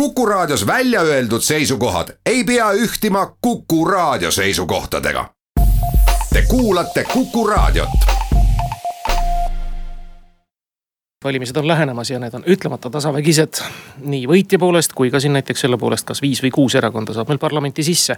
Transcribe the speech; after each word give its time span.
Kuku 0.00 0.26
Raadios 0.26 0.66
välja 0.66 1.00
öeldud 1.00 1.40
seisukohad 1.40 2.08
ei 2.26 2.44
pea 2.44 2.72
ühtima 2.72 3.36
Kuku 3.40 3.84
Raadio 3.84 4.30
seisukohtadega. 4.30 5.30
Te 6.32 6.42
kuulate 6.48 7.04
Kuku 7.04 7.46
Raadiot. 7.46 7.88
valimised 11.24 11.56
on 11.56 11.68
lähenemas 11.68 12.10
ja 12.10 12.18
need 12.18 12.34
on 12.34 12.44
ütlemata 12.46 12.90
tasavägised 12.90 13.58
nii 14.04 14.28
võitja 14.28 14.58
poolest 14.62 14.92
kui 14.92 15.10
ka 15.10 15.20
siin 15.20 15.32
näiteks 15.32 15.64
selle 15.64 15.78
poolest, 15.80 16.06
kas 16.06 16.22
viis 16.22 16.42
või 16.44 16.52
kuus 16.54 16.76
erakonda 16.78 17.16
saab 17.16 17.32
meil 17.32 17.38
parlamenti 17.38 17.82
sisse. 17.82 18.16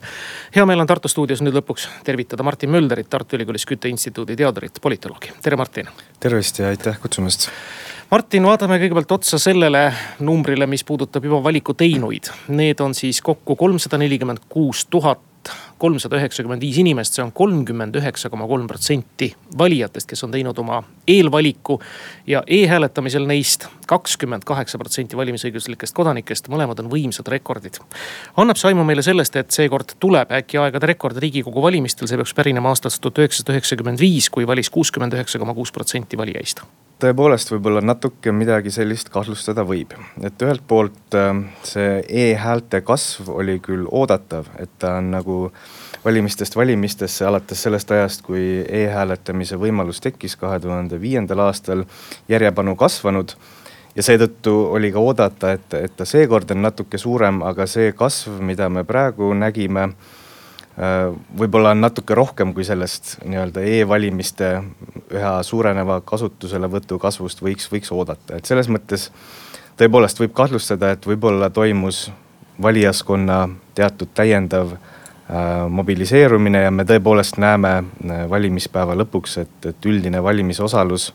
hea 0.57 0.67
meel 0.67 0.81
on 0.81 0.87
Tartu 0.87 1.09
stuudios 1.09 1.41
nüüd 1.41 1.57
lõpuks 1.57 1.87
tervitada 2.05 2.43
Martin 2.43 2.71
Mölderit, 2.71 3.09
Tartu 3.11 3.37
Ülikoolis 3.37 3.67
Kütteinstituudi 3.67 4.37
teadurit, 4.37 4.83
politoloogi, 4.83 5.33
tere 5.43 5.57
Martin. 5.57 5.89
tervist 6.21 6.59
ja 6.59 6.69
aitäh 6.69 6.99
kutsumast 7.01 7.49
Martin, 8.09 8.47
vaatame 8.49 8.79
kõigepealt 8.81 9.11
otsa 9.19 9.37
sellele 9.37 9.83
numbrile, 10.25 10.65
mis 10.65 10.81
puudutab 10.89 11.27
juba 11.29 11.43
valiku 11.45 11.75
teinuid. 11.77 12.31
Need 12.57 12.81
on 12.81 12.95
siis 12.97 13.19
kokku 13.21 13.53
kolmsada 13.61 13.99
nelikümmend 14.01 14.47
kuus 14.49 14.87
tuhat 14.89 15.21
kolmsada 15.79 16.17
üheksakümmend 16.17 16.65
viis 16.65 16.79
inimest, 16.81 17.19
see 17.19 17.23
on 17.27 17.35
kolmkümmend 17.37 18.01
üheksa 18.01 18.31
koma 18.33 18.49
kolm 18.49 18.65
protsenti 18.71 19.29
valijatest, 19.61 20.09
kes 20.09 20.25
on 20.25 20.33
teinud 20.33 20.57
oma 20.65 20.81
eelvaliku. 21.05 21.79
ja 22.27 22.43
e-hääletamisel 22.47 23.29
neist 23.29 23.69
kakskümmend 23.87 24.49
kaheksa 24.49 24.81
protsenti 24.81 25.17
valimisõiguslikest 25.17 25.93
kodanikest, 25.95 26.49
mõlemad 26.49 26.81
on 26.81 26.89
võimsad 26.89 27.29
rekordid. 27.29 27.77
annab 28.37 28.57
see 28.57 28.73
aimu 28.73 28.89
meile 28.89 29.05
sellest, 29.05 29.37
et 29.37 29.51
seekord 29.53 29.99
tuleb 30.01 30.33
äkki 30.33 30.65
aegade 30.65 30.95
rekord 30.97 31.21
riigikogu 31.21 31.63
valimistel, 31.63 32.09
see 32.09 32.17
peaks 32.17 32.35
pärinema 32.35 32.73
aastast 32.73 33.05
tuhat 33.05 33.21
üheksasada 33.27 33.53
üheksakümmend 33.53 34.01
viis, 34.01 34.31
kui 34.31 34.47
valis 34.47 34.71
kuuskümmend 34.71 35.13
üheksa 35.13 35.39
koma 35.39 35.55
kuus 35.55 35.73
protsenti 35.73 36.17
valijaist 36.17 36.65
tõepoolest 37.03 37.53
võib-olla 37.53 37.83
natuke 37.85 38.33
midagi 38.35 38.73
sellist 38.75 39.11
kahtlustada 39.15 39.65
võib, 39.67 39.95
et 40.25 40.43
ühelt 40.43 40.65
poolt 40.69 41.17
äh, 41.19 41.31
see 41.67 42.01
e-häälte 42.25 42.81
kasv 42.87 43.31
oli 43.35 43.59
küll 43.63 43.87
oodatav, 43.87 44.51
et 44.59 44.73
ta 44.79 44.97
on 44.99 45.13
nagu 45.15 45.39
valimistest 46.05 46.57
valimistesse 46.57 47.27
alates 47.27 47.63
sellest 47.63 47.91
ajast, 47.95 48.25
kui 48.27 48.65
e-hääletamise 48.65 49.59
võimalus 49.61 50.03
tekkis 50.03 50.37
kahe 50.41 50.61
tuhande 50.63 51.01
viiendal 51.01 51.47
aastal 51.49 51.85
järjepanu 52.29 52.77
kasvanud. 52.79 53.35
Ja 53.97 54.05
seetõttu 54.07 54.53
oli 54.77 54.93
ka 54.95 55.03
oodata, 55.03 55.53
et, 55.57 55.75
et 55.75 55.97
ta 55.97 56.07
seekord 56.07 56.51
on 56.55 56.63
natuke 56.63 56.99
suurem, 56.99 57.43
aga 57.43 57.67
see 57.67 57.91
kasv, 57.99 58.39
mida 58.47 58.69
me 58.71 58.85
praegu 58.87 59.33
nägime 59.35 59.89
Äh, 59.91 60.27
võib-olla 61.39 61.73
on 61.75 61.81
natuke 61.83 62.15
rohkem 62.15 62.53
kui 62.55 62.65
sellest 62.67 63.17
nii-öelda 63.27 63.65
e-valimiste 63.67 64.51
üha 65.11 65.33
suureneva 65.43 66.01
kasutuselevõtu 66.07 67.01
kasvust 67.03 67.43
võiks, 67.43 67.67
võiks 67.73 67.91
oodata, 67.95 68.39
et 68.39 68.47
selles 68.47 68.71
mõttes 68.71 69.09
tõepoolest 69.79 70.23
võib 70.23 70.37
kahtlustada, 70.39 70.93
et 70.95 71.07
võib-olla 71.07 71.51
toimus 71.51 72.09
valijaskonna 72.63 73.41
teatud 73.75 74.13
täiendav 74.15 74.77
äh, 74.77 75.67
mobiliseerumine 75.71 76.63
ja 76.69 76.71
me 76.71 76.87
tõepoolest 76.87 77.41
näeme 77.43 77.75
äh, 77.81 78.23
valimispäeva 78.31 78.95
lõpuks, 79.03 79.39
et, 79.43 79.59
et 79.73 79.91
üldine 79.91 80.23
valimisosalus 80.23 81.11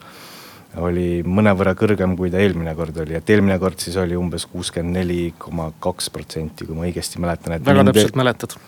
oli 0.84 1.22
mõnevõrra 1.24 1.76
kõrgem, 1.78 2.18
kui 2.18 2.32
ta 2.34 2.42
eelmine 2.42 2.74
kord 2.76 2.98
oli, 3.04 3.16
et 3.16 3.30
eelmine 3.30 3.60
kord 3.62 3.80
siis 3.80 3.96
oli 4.02 4.18
umbes 4.18 4.48
kuuskümmend 4.50 4.98
neli 4.98 5.22
koma 5.38 5.70
kaks 5.80 6.10
protsenti, 6.12 6.66
kui 6.66 6.76
ma 6.76 6.88
õigesti 6.90 7.22
mäletan. 7.24 7.60
väga 7.64 7.88
täpselt 7.92 8.20
mäletad 8.20 8.60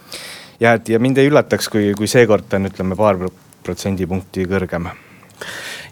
ja 0.59 0.75
et 0.77 0.89
ja 0.89 0.99
mind 0.99 1.17
ei 1.17 1.29
üllataks, 1.31 1.69
kui, 1.71 1.93
kui 1.97 2.07
seekord 2.07 2.53
on, 2.57 2.69
ütleme 2.71 2.97
paar 2.99 3.19
protsendipunkti 3.65 4.45
kõrgem 4.49 4.89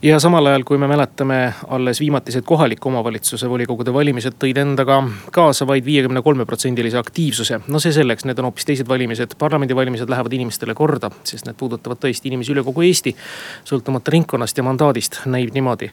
ja 0.04 0.20
samal 0.20 0.46
ajal, 0.46 0.64
kui 0.68 0.78
me 0.78 0.88
mäletame, 0.88 1.54
alles 1.68 2.00
viimatised 2.00 2.44
kohaliku 2.46 2.90
omavalitsuse 2.90 3.48
volikogude 3.50 3.94
valimised 3.94 4.36
tõid 4.40 4.60
endaga 4.60 4.98
kaasa 5.32 5.68
vaid 5.68 5.86
viiekümne 5.86 6.22
kolme 6.22 6.46
protsendilise 6.46 7.00
aktiivsuse. 7.00 7.62
no 7.68 7.80
see 7.80 7.96
selleks, 7.96 8.26
need 8.26 8.40
on 8.40 8.50
hoopis 8.50 8.68
teised 8.68 8.88
valimised, 8.88 9.38
parlamendivalimised 9.40 10.10
lähevad 10.10 10.34
inimestele 10.34 10.76
korda, 10.76 11.12
sest 11.24 11.48
need 11.48 11.58
puudutavad 11.60 12.04
tõesti 12.04 12.32
inimesi 12.32 12.52
üle 12.52 12.64
kogu 12.64 12.84
Eesti. 12.84 13.16
sõltumata 13.64 14.12
ringkonnast 14.12 14.58
ja 14.58 14.64
mandaadist 14.64 15.22
näib 15.26 15.54
niimoodi 15.56 15.92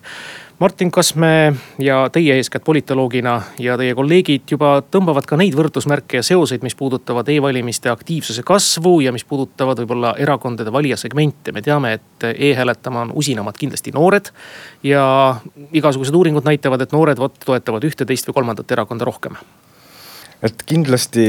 Martin, 0.61 0.91
kas 0.91 1.15
me 1.15 1.55
ja 1.79 2.11
teie 2.13 2.35
eeskätt 2.37 2.65
politoloogina 2.65 3.43
ja 3.59 3.79
teie 3.81 3.95
kolleegid 3.97 4.51
juba 4.53 4.75
tõmbavad 4.93 5.25
ka 5.25 5.39
neid 5.41 5.55
võrdusmärke 5.57 6.19
ja 6.19 6.27
seoseid, 6.27 6.61
mis 6.61 6.77
puudutavad 6.77 7.29
e-valimiste 7.33 7.89
aktiivsuse 7.89 8.45
kasvu 8.45 8.99
ja 9.01 9.09
mis 9.13 9.25
puudutavad 9.25 9.81
võib-olla 9.81 10.11
erakondade 10.21 10.73
valijasegmente. 10.73 11.53
me 11.53 11.63
teame, 11.63 11.93
et 11.97 12.27
e-hääletama 12.35 13.07
on 13.07 13.13
usinamad 13.15 13.57
kindlasti 13.57 13.95
noored. 14.01 14.33
ja 14.83 15.05
igasugused 15.77 16.15
uuringud 16.17 16.47
näitavad, 16.49 16.81
et 16.81 16.93
noored 16.97 17.21
vot 17.21 17.37
toetavad 17.45 17.85
ühte, 17.85 18.09
teist 18.09 18.29
või 18.29 18.41
kolmandat 18.41 18.73
erakonda 18.73 19.09
rohkem 19.09 19.37
et 20.43 20.63
kindlasti 20.67 21.25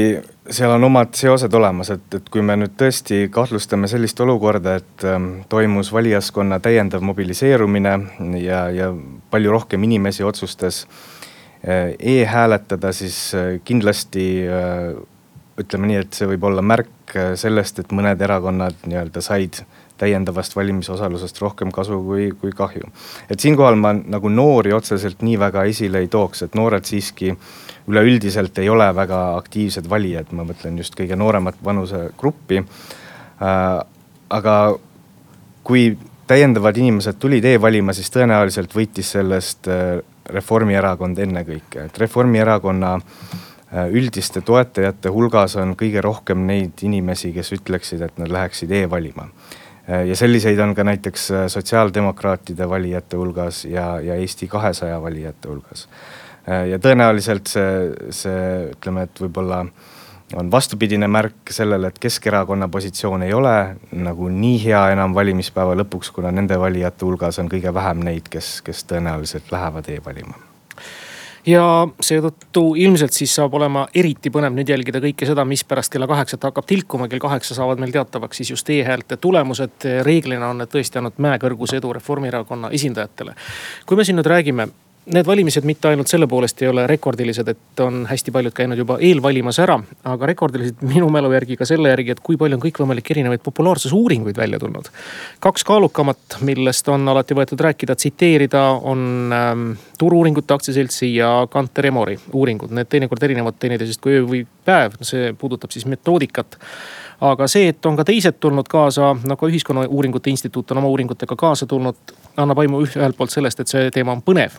seal 0.52 0.72
on 0.74 0.84
omad 0.88 1.12
seosed 1.16 1.52
olemas, 1.54 1.92
et, 1.94 2.04
et 2.16 2.28
kui 2.32 2.44
me 2.44 2.56
nüüd 2.58 2.74
tõesti 2.80 3.26
kahtlustame 3.32 3.88
sellist 3.90 4.20
olukorda, 4.24 4.76
et 4.80 5.06
ähm, 5.08 5.30
toimus 5.52 5.92
valijaskonna 5.92 6.58
täiendav 6.64 7.04
mobiliseerumine 7.04 7.94
ja, 8.40 8.64
ja 8.72 8.90
palju 9.30 9.52
rohkem 9.52 9.84
inimesi 9.88 10.24
otsustas 10.24 10.86
äh, 10.86 11.92
e-hääletada, 11.98 12.92
siis 12.96 13.18
äh, 13.36 13.54
kindlasti 13.64 14.26
äh, 14.48 14.94
ütleme 15.60 15.90
nii, 15.90 16.00
et 16.06 16.16
see 16.16 16.30
võib 16.32 16.48
olla 16.48 16.64
märk 16.64 17.16
äh, 17.16 17.32
sellest, 17.38 17.82
et 17.82 17.92
mõned 17.94 18.24
erakonnad 18.24 18.86
nii-öelda 18.88 19.24
said 19.24 19.62
täiendavast 20.02 20.56
valimisosalusest 20.58 21.40
rohkem 21.42 21.72
kasu 21.74 22.00
kui, 22.02 22.30
kui 22.40 22.52
kahju. 22.56 22.90
et 23.30 23.40
siinkohal 23.40 23.78
ma 23.78 23.94
nagu 23.94 24.28
noori 24.28 24.74
otseselt 24.74 25.22
nii 25.22 25.38
väga 25.38 25.64
esile 25.70 26.02
ei 26.02 26.10
tooks, 26.12 26.42
et 26.42 26.58
noored 26.58 26.84
siiski 26.88 27.32
üleüldiselt 27.88 28.58
ei 28.62 28.70
ole 28.70 28.88
väga 28.94 29.22
aktiivsed 29.36 29.88
valijad, 29.90 30.30
ma 30.32 30.46
mõtlen 30.46 30.78
just 30.78 30.98
kõige 30.98 31.18
nooremat 31.18 31.58
vanusegruppi 31.64 32.62
äh,. 32.62 33.82
aga 34.32 34.56
kui 35.62 35.92
täiendavad 36.26 36.76
inimesed 36.76 37.18
tulid 37.20 37.44
e-valima, 37.44 37.92
siis 37.92 38.10
tõenäoliselt 38.12 38.74
võitis 38.74 39.12
sellest 39.16 39.68
äh, 39.70 40.00
Reformierakond 40.32 41.18
ennekõike, 41.18 41.88
et 41.88 41.98
Reformierakonna 41.98 42.94
äh, 42.96 43.88
üldiste 43.90 44.40
toetajate 44.46 45.10
hulgas 45.12 45.56
on 45.60 45.74
kõige 45.78 46.02
rohkem 46.04 46.46
neid 46.46 46.82
inimesi, 46.86 47.32
kes 47.34 47.52
ütleksid, 47.58 48.04
et 48.06 48.22
nad 48.22 48.32
läheksid 48.32 48.72
e-valima. 48.82 49.28
Äh, 49.88 50.06
ja 50.08 50.16
selliseid 50.16 50.58
on 50.62 50.74
ka 50.74 50.84
näiteks 50.84 51.30
sotsiaaldemokraatide 51.52 52.68
valijate 52.68 53.16
hulgas 53.16 53.64
ja, 53.64 54.00
ja 54.00 54.14
Eesti 54.14 54.48
kahesaja 54.48 55.00
valijate 55.02 55.48
hulgas. 55.48 55.88
Äh, 56.48 56.68
ja 56.74 56.78
tõenäoliselt 56.78 57.50
see, 57.50 57.72
see 58.10 58.44
ütleme, 58.76 59.08
et 59.08 59.24
võib-olla 59.24 59.64
on 60.38 60.50
vastupidine 60.50 61.08
märk 61.12 61.50
sellele, 61.50 61.90
et 61.92 61.98
Keskerakonna 62.00 62.68
positsioon 62.72 63.26
ei 63.26 63.34
ole 63.36 63.56
nagu 63.92 64.30
nii 64.32 64.62
hea 64.64 64.86
enam 64.94 65.14
valimispäeva 65.14 65.76
lõpuks, 65.82 66.12
kuna 66.14 66.32
nende 66.32 66.58
valijate 66.60 67.04
hulgas 67.04 67.42
on 67.42 67.52
kõige 67.52 67.74
vähem 67.74 68.06
neid, 68.06 68.32
kes, 68.32 68.54
kes 68.64 68.86
tõenäoliselt 68.88 69.52
lähevad 69.52 69.92
e-valima 69.92 70.51
ja 71.46 71.64
seetõttu 72.00 72.74
ilmselt 72.78 73.12
siis 73.16 73.34
saab 73.34 73.54
olema 73.58 73.86
eriti 73.94 74.30
põnev 74.30 74.54
nüüd 74.54 74.70
jälgida 74.70 75.00
kõike 75.02 75.26
seda, 75.26 75.44
mis 75.48 75.64
pärast 75.66 75.92
kella 75.92 76.06
kaheksat 76.10 76.44
hakkab 76.48 76.66
tilkuma. 76.66 77.08
kell 77.08 77.22
kaheksa 77.22 77.54
saavad 77.54 77.82
meil 77.82 77.92
teatavaks 77.92 78.36
siis 78.36 78.50
just 78.50 78.70
e-häälte 78.70 79.16
tulemused. 79.16 79.88
reeglina 80.02 80.50
on 80.50 80.58
need 80.58 80.70
tõesti 80.70 80.98
andnud 80.98 81.18
mäekõrguse 81.18 81.76
edu 81.76 81.92
Reformierakonna 81.92 82.70
esindajatele. 82.70 83.34
kui 83.86 83.96
me 83.96 84.04
siin 84.04 84.16
nüüd 84.16 84.26
räägime 84.26 84.68
need 85.06 85.26
valimised 85.26 85.66
mitte 85.66 85.88
ainult 85.90 86.10
selle 86.10 86.26
poolest 86.30 86.62
ei 86.62 86.68
ole 86.70 86.84
rekordilised, 86.86 87.48
et 87.48 87.80
on 87.82 88.04
hästi 88.06 88.30
paljud 88.34 88.54
käinud 88.54 88.78
juba 88.78 88.98
eelvalimas 89.02 89.58
ära. 89.62 89.80
aga 90.04 90.26
rekordilised 90.26 90.84
minu 90.86 91.08
mälu 91.10 91.32
järgi 91.32 91.56
ka 91.56 91.66
selle 91.66 91.90
järgi, 91.90 92.14
et 92.14 92.20
kui 92.20 92.36
palju 92.38 92.58
on 92.58 92.62
kõikvõimalikke 92.62 93.14
erinevaid 93.16 93.42
populaarsusuuringuid 93.42 94.36
välja 94.36 94.58
tulnud. 94.62 94.90
kaks 95.40 95.64
kaalukamat, 95.64 96.38
millest 96.40 96.88
on 96.88 97.08
alati 97.08 97.34
võetud 97.34 97.60
rääkida, 97.60 97.96
tsiteerida, 97.96 98.62
on 98.82 99.32
ähm, 99.34 99.70
Turu-uuringute 99.98 100.54
aktsiaseltsi 100.54 101.14
ja 101.14 101.46
Kanter 101.50 101.86
Emori 101.86 102.18
uuringud. 102.32 102.70
Need 102.70 102.90
teinekord 102.90 103.22
erinevad 103.22 103.58
teineteisest 103.58 104.00
kui 104.02 104.16
öö 104.18 104.26
või 104.26 104.46
päev, 104.64 104.98
see 105.02 105.32
puudutab 105.38 105.70
siis 105.70 105.86
metoodikat 105.86 106.58
aga 107.22 107.46
see, 107.50 107.68
et 107.70 107.86
on 107.86 107.96
ka 107.98 108.04
teised 108.06 108.38
tulnud 108.42 108.66
kaasa, 108.70 109.12
nagu 109.28 109.48
Ühiskonnauuringute 109.48 110.30
Instituut 110.30 110.70
on 110.74 110.80
oma 110.82 110.90
uuringutega 110.90 111.36
kaasa 111.38 111.66
tulnud, 111.70 112.14
annab 112.36 112.62
aimu 112.62 112.84
ühelt 112.86 113.16
poolt 113.18 113.34
sellest, 113.34 113.60
et 113.60 113.72
see 113.72 113.90
teema 113.94 114.14
on 114.16 114.22
põnev. 114.24 114.56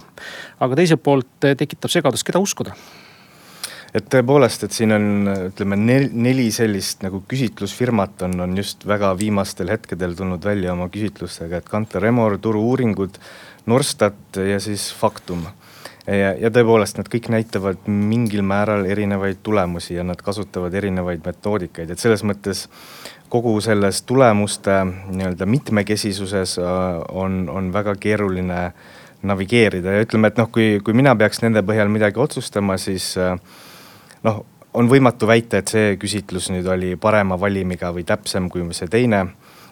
aga 0.59 0.75
teiselt 0.79 1.03
poolt 1.03 1.49
tekitab 1.57 1.91
segadust, 1.93 2.25
keda 2.27 2.41
uskuda 2.43 2.75
et 3.93 4.05
tõepoolest, 4.09 4.65
et 4.65 4.73
siin 4.73 4.93
on, 4.95 5.07
ütleme 5.51 5.77
neli 5.77 6.47
sellist 6.53 7.03
nagu 7.05 7.21
küsitlusfirmat 7.29 8.25
on, 8.27 8.39
on 8.47 8.55
just 8.57 8.87
väga 8.89 9.11
viimastel 9.19 9.69
hetkedel 9.69 10.15
tulnud 10.17 10.45
välja 10.45 10.73
oma 10.73 10.89
küsitlustega, 10.93 11.61
et 11.61 11.69
Kantar 11.69 12.09
Emor, 12.09 12.39
Turu-uuringud, 12.41 13.19
Norstat 13.69 14.41
ja 14.49 14.57
siis 14.59 14.89
Faktum 14.97 15.45
ja, 16.07 16.33
ja 16.35 16.51
tõepoolest, 16.53 16.97
nad 16.99 17.09
kõik 17.11 17.29
näitavad 17.31 17.85
mingil 17.87 18.43
määral 18.45 18.87
erinevaid 18.89 19.43
tulemusi 19.45 19.95
ja 19.95 20.03
nad 20.07 20.21
kasutavad 20.21 20.73
erinevaid 20.75 21.23
metoodikaid, 21.25 21.93
et 21.93 22.01
selles 22.01 22.25
mõttes 22.27 22.65
kogu 23.33 23.55
selles 23.65 24.03
tulemuste 24.05 24.75
nii-öelda 24.85 25.45
mitmekesisuses 25.49 26.59
äh, 26.61 26.65
on, 27.09 27.49
on 27.49 27.71
väga 27.73 27.95
keeruline 27.99 28.59
navigeerida 29.25 29.95
ja 29.95 30.03
ütleme, 30.05 30.29
et 30.29 30.37
noh, 30.37 30.49
kui, 30.53 30.77
kui 30.85 30.93
mina 30.93 31.15
peaks 31.17 31.41
nende 31.41 31.63
põhjal 31.65 31.89
midagi 31.89 32.21
otsustama, 32.21 32.77
siis 32.77 33.15
äh, 33.17 33.33
noh, 34.27 34.43
on 34.77 34.89
võimatu 34.89 35.29
väita, 35.29 35.63
et 35.63 35.73
see 35.73 35.95
küsitlus 36.01 36.51
nüüd 36.53 36.69
oli 36.69 36.93
parema 37.01 37.39
valimiga 37.39 37.89
või 37.95 38.05
täpsem 38.05 38.51
kui 38.53 38.65
see 38.77 38.91
teine. 38.91 39.25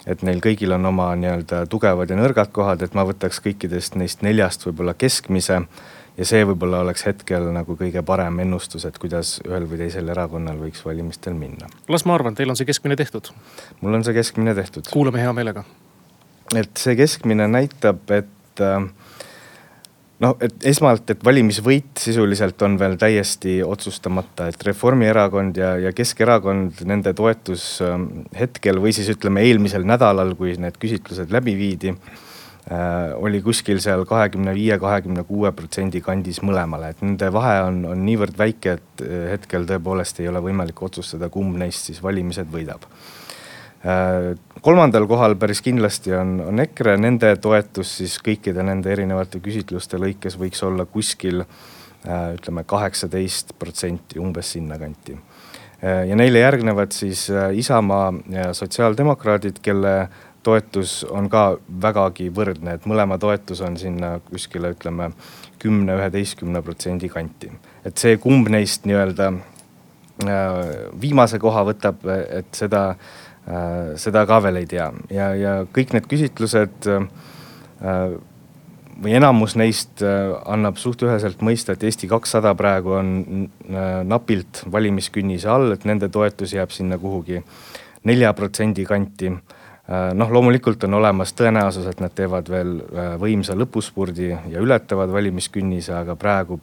et 0.09 0.23
neil 0.25 0.39
kõigil 0.41 0.71
on 0.73 0.85
oma 0.89 1.11
nii-öelda 1.13 1.67
tugevad 1.69 2.09
ja 2.09 2.15
nõrgad 2.17 2.49
kohad, 2.51 2.81
et 2.81 2.95
ma 2.97 3.03
võtaks 3.05 3.37
kõikidest 3.45 3.93
neist 4.01 4.23
neljast 4.25 4.65
võib-olla 4.65 4.95
keskmise 4.97 5.59
ja 6.17 6.27
see 6.27 6.43
võib-olla 6.47 6.81
oleks 6.85 7.05
hetkel 7.07 7.47
nagu 7.55 7.75
kõige 7.79 8.03
parem 8.05 8.41
ennustus, 8.43 8.85
et 8.87 8.97
kuidas 9.01 9.37
ühel 9.45 9.67
või 9.69 9.79
teisel 9.83 10.11
erakonnal 10.11 10.59
võiks 10.59 10.83
valimistel 10.85 11.37
minna. 11.37 11.69
las 11.91 12.05
ma 12.05 12.17
arvan, 12.17 12.35
teil 12.37 12.51
on 12.51 12.59
see 12.59 12.67
keskmine 12.67 12.97
tehtud. 12.99 13.31
mul 13.81 13.99
on 13.99 14.05
see 14.07 14.17
keskmine 14.17 14.55
tehtud. 14.57 14.89
kuulame 14.91 15.23
hea 15.23 15.33
meelega. 15.33 15.63
et 16.55 16.71
see 16.77 16.97
keskmine 16.99 17.47
näitab, 17.47 18.03
et 18.11 18.63
äh, 18.63 18.89
no 20.21 20.33
et 20.43 20.67
esmalt, 20.73 21.09
et 21.13 21.23
valimisvõit 21.25 22.03
sisuliselt 22.03 22.61
on 22.67 22.75
veel 22.81 22.97
täiesti 23.01 23.61
otsustamata, 23.63 24.49
et 24.51 24.67
Reformierakond 24.67 25.57
ja, 25.57 25.77
ja 25.87 25.93
Keskerakond, 25.95 26.83
nende 26.89 27.15
toetus 27.17 27.77
ähm, 27.85 28.27
hetkel 28.37 28.83
või 28.83 28.91
siis 28.95 29.09
ütleme 29.15 29.47
eelmisel 29.47 29.87
nädalal, 29.87 30.35
kui 30.35 30.57
need 30.59 30.77
küsitlused 30.81 31.31
läbi 31.33 31.55
viidi 31.57 31.95
äh,. 31.95 32.27
Oli 33.17 33.41
kuskil 33.41 33.79
seal 33.81 34.03
kahekümne 34.05 34.53
viie, 34.53 34.75
kahekümne 34.79 35.23
kuue 35.25 35.49
protsendi 35.51 36.01
kandis 36.01 36.43
mõlemale, 36.45 36.91
et 36.93 37.01
nende 37.01 37.31
vahe 37.33 37.55
on, 37.65 37.79
on 37.89 38.03
niivõrd 38.05 38.37
väike, 38.37 38.75
et 38.77 39.03
äh, 39.05 39.23
hetkel 39.33 39.65
tõepoolest 39.69 40.21
ei 40.21 40.29
ole 40.29 40.43
võimalik 40.45 40.81
otsustada, 40.85 41.31
kumb 41.33 41.57
neist 41.57 41.89
siis 41.89 42.03
valimised 42.03 42.51
võidab. 42.53 42.85
Äh, 43.81 44.37
kolmandal 44.61 45.07
kohal 45.09 45.33
päris 45.41 45.63
kindlasti 45.65 46.13
on, 46.13 46.35
on 46.51 46.61
EKRE, 46.61 46.99
nende 47.01 47.33
toetus 47.41 47.95
siis 47.97 48.19
kõikide 48.21 48.61
nende 48.61 48.91
erinevate 48.93 49.41
küsitluste 49.41 49.97
lõikes 49.97 50.37
võiks 50.37 50.61
olla 50.67 50.85
kuskil 50.85 51.41
äh, 51.41 52.35
ütleme 52.35 52.61
kaheksateist 52.69 53.55
protsenti, 53.57 54.21
umbes 54.21 54.53
sinnakanti. 54.53 55.17
Äh, 55.81 56.03
ja 56.11 56.19
neile 56.19 56.45
järgnevad 56.45 56.93
siis 56.93 57.25
Isamaa 57.57 58.11
ja 58.29 58.51
sotsiaaldemokraadid, 58.53 59.57
kelle 59.65 59.95
toetus 60.43 61.01
on 61.09 61.29
ka 61.29 61.57
vägagi 61.81 62.29
võrdne, 62.33 62.75
et 62.77 62.85
mõlema 62.89 63.17
toetus 63.21 63.61
on 63.61 63.77
sinna 63.77 64.19
kuskile 64.29 64.73
ütleme 64.73 65.11
kümne, 65.61 65.95
üheteistkümne 65.99 66.61
protsendi 66.61 67.09
kanti. 67.09 67.51
et 67.85 67.97
see, 67.97 68.17
kumb 68.17 68.49
neist 68.49 68.85
nii-öelda 68.85 69.33
viimase 71.01 71.39
koha 71.41 71.63
võtab, 71.65 72.03
et 72.29 72.53
seda 72.53 72.95
Äh, 73.41 73.95
seda 73.97 74.21
ka 74.29 74.37
veel 74.45 74.59
ei 74.59 74.67
tea 74.69 74.91
ja, 75.09 75.31
ja 75.33 75.51
kõik 75.73 75.95
need 75.95 76.05
küsitlused 76.05 76.85
äh, 76.93 78.11
või 79.01 79.15
enamus 79.17 79.55
neist 79.57 80.03
äh, 80.05 80.35
annab 80.45 80.77
suht 80.77 81.01
üheselt 81.01 81.41
mõista, 81.41 81.73
et 81.73 81.81
Eesti 81.89 82.05
kakssada 82.11 82.51
praegu 82.53 82.93
on 82.99 83.09
napilt 84.05 84.61
valimiskünnise 84.69 85.49
all, 85.49 85.73
et 85.73 85.87
nende 85.89 86.11
toetus 86.13 86.53
jääb 86.53 86.69
sinna 86.69 87.01
kuhugi 87.01 87.41
nelja 88.05 88.29
protsendi 88.37 88.85
kanti. 88.85 89.33
Noh, 90.13 90.29
loomulikult 90.31 90.83
on 90.87 90.99
olemas 90.99 91.33
tõenäosus, 91.35 91.87
et 91.89 91.99
nad 92.03 92.13
teevad 92.15 92.49
veel 92.51 92.77
võimsa 93.19 93.55
lõpuspurdi 93.57 94.29
ja 94.29 94.61
ületavad 94.61 95.11
valimiskünnise, 95.11 95.93
aga 95.97 96.15
praegu 96.15 96.59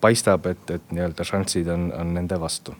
paistab, 0.00 0.46
et, 0.52 0.70
et 0.70 0.94
nii-öelda 0.94 1.26
šanssid 1.26 1.68
on, 1.72 1.90
on 1.96 2.14
nende 2.16 2.38
vastu 2.40 2.76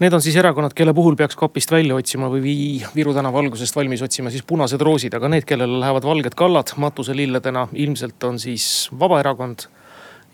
Need 0.00 0.14
on 0.16 0.22
siis 0.24 0.36
erakonnad, 0.40 0.72
kelle 0.72 0.94
puhul 0.96 1.16
peaks 1.16 1.36
kapist 1.36 1.72
välja 1.74 1.92
otsima 1.92 2.30
või 2.32 2.54
Viru 2.94 3.12
tänava 3.12 3.42
algusest 3.42 3.76
valmis 3.76 4.00
otsima 4.00 4.30
siis 4.32 4.46
punased 4.48 4.80
roosid, 4.80 5.12
aga 5.12 5.28
need, 5.28 5.44
kellele 5.44 5.76
lähevad 5.82 6.06
valged 6.08 6.36
kallad 6.40 6.72
matuselilledena, 6.80 7.66
ilmselt 7.84 8.24
on 8.24 8.38
siis 8.40 8.88
Vabaerakond. 8.98 9.66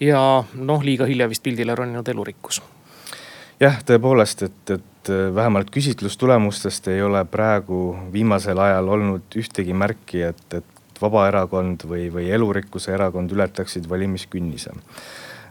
ja 0.00 0.44
noh, 0.54 0.82
liiga 0.84 1.06
hilja 1.08 1.26
vist 1.28 1.42
pildile 1.42 1.74
roninud 1.74 2.08
elurikkus. 2.08 2.62
Jah, 3.60 3.78
tõepoolest, 3.86 4.46
et, 4.46 4.72
et 4.76 5.12
vähemalt 5.34 5.70
küsitlustulemustest 5.74 6.88
ei 6.92 7.02
ole 7.02 7.22
praegu 7.30 7.96
viimasel 8.12 8.58
ajal 8.58 8.88
olnud 8.96 9.38
ühtegi 9.38 9.76
märki, 9.76 10.24
et, 10.32 10.44
et 10.54 11.00
Vabaerakond 11.00 11.84
või, 11.88 12.08
või 12.12 12.30
Elurikkuse 12.32 12.94
erakond 12.96 13.32
ületaksid 13.32 13.88
valimiskünnise. 13.88 14.72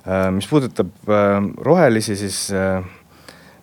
Äh, 0.06 0.30
mis 0.34 0.48
puudutab 0.50 0.92
äh, 1.10 1.38
rohelisi, 1.68 2.16
siis 2.18 2.40
äh, 2.54 2.82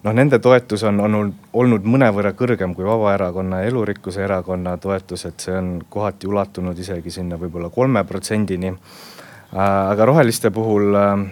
noh, 0.02 0.14
nende 0.14 0.38
toetus 0.42 0.82
on, 0.88 1.00
on 1.00 1.32
olnud 1.52 1.86
mõnevõrra 1.86 2.34
kõrgem 2.38 2.74
kui 2.78 2.86
Vabaerakonna 2.86 3.62
ja 3.62 3.70
Elurikkuse 3.70 4.24
Erakonna 4.24 4.76
toetus, 4.82 5.26
et 5.28 5.42
see 5.42 5.54
on 5.58 5.74
kohati 5.90 6.30
ulatunud 6.30 6.78
isegi 6.78 7.14
sinna 7.14 7.38
võib-olla 7.40 7.70
kolme 7.74 8.04
protsendini. 8.08 8.72
Äh, 8.72 9.60
aga 9.62 10.06
roheliste 10.08 10.50
puhul 10.54 10.96
äh, 10.98 11.26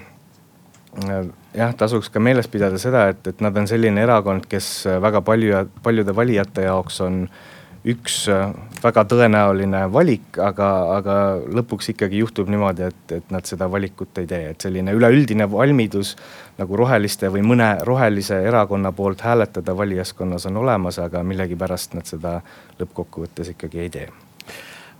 jah, 1.55 1.73
tasuks 1.77 2.11
ka 2.11 2.23
meeles 2.23 2.49
pidada 2.51 2.79
seda, 2.79 3.09
et, 3.13 3.27
et 3.27 3.41
nad 3.45 3.57
on 3.57 3.69
selline 3.71 4.03
erakond, 4.03 4.47
kes 4.51 4.87
väga 5.03 5.23
palju, 5.27 5.65
paljude 5.85 6.15
valijate 6.17 6.67
jaoks 6.67 7.01
on 7.07 7.25
üks 7.89 8.27
äh, 8.29 8.51
väga 8.83 9.05
tõenäoline 9.09 9.87
valik, 9.93 10.37
aga, 10.43 10.69
aga 10.99 11.15
lõpuks 11.57 11.93
ikkagi 11.95 12.21
juhtub 12.21 12.51
niimoodi, 12.53 12.91
et, 12.91 13.15
et 13.17 13.31
nad 13.33 13.47
seda 13.49 13.71
valikut 13.73 14.21
ei 14.21 14.29
tee, 14.29 14.51
et 14.53 14.67
selline 14.67 14.93
üleüldine 14.97 15.49
valmidus 15.51 16.15
nagu 16.61 16.77
roheliste 16.77 17.31
või 17.33 17.45
mõne 17.47 17.71
rohelise 17.89 18.43
erakonna 18.45 18.93
poolt 18.93 19.25
hääletada 19.25 19.77
valijaskonnas 19.77 20.47
on 20.51 20.61
olemas, 20.61 21.01
aga 21.01 21.25
millegipärast 21.25 21.97
nad 21.97 22.09
seda 22.11 22.41
lõppkokkuvõttes 22.81 23.55
ikkagi 23.55 23.87
ei 23.87 23.95
tee 23.97 24.11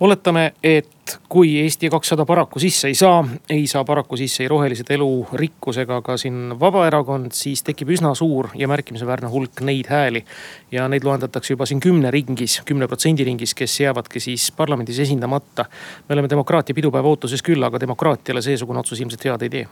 oletame, 0.01 0.53
et 0.63 1.19
kui 1.29 1.59
Eesti 1.61 1.91
kakssada 1.91 2.25
paraku 2.27 2.59
sisse 2.59 2.89
ei 2.89 2.95
saa, 2.95 3.25
ei 3.51 3.67
saa 3.67 3.85
paraku 3.85 4.17
sisse 4.17 4.43
ei 4.45 4.49
rohelised 4.49 4.89
elurikkuse 4.91 5.85
ega 5.85 6.01
ka 6.03 6.17
siin 6.21 6.55
Vabaerakond, 6.61 7.35
siis 7.37 7.63
tekib 7.67 7.93
üsna 7.93 8.15
suur 8.17 8.49
ja 8.57 8.69
märkimisväärne 8.71 9.29
hulk 9.29 9.61
neid 9.67 9.91
hääli. 9.91 10.25
ja 10.73 10.89
neid 10.89 11.05
loendatakse 11.05 11.53
juba 11.53 11.67
siin 11.67 11.81
kümne 11.81 12.11
ringis, 12.11 12.63
kümne 12.65 12.89
protsendi 12.89 13.25
ringis, 13.25 13.55
kes 13.55 13.81
jäävadki 13.81 14.21
siis 14.21 14.53
parlamendis 14.53 14.99
esindamata. 14.99 15.65
me 16.09 16.13
oleme 16.13 16.31
demokraatia 16.31 16.75
pidupäeva 16.75 17.09
ootuses 17.09 17.43
küll, 17.43 17.63
aga 17.63 17.81
demokraatiale 17.81 18.43
seesugune 18.43 18.81
otsus 18.81 19.01
ilmselt 19.01 19.25
head 19.25 19.43
ei 19.43 19.51
tee 19.51 19.69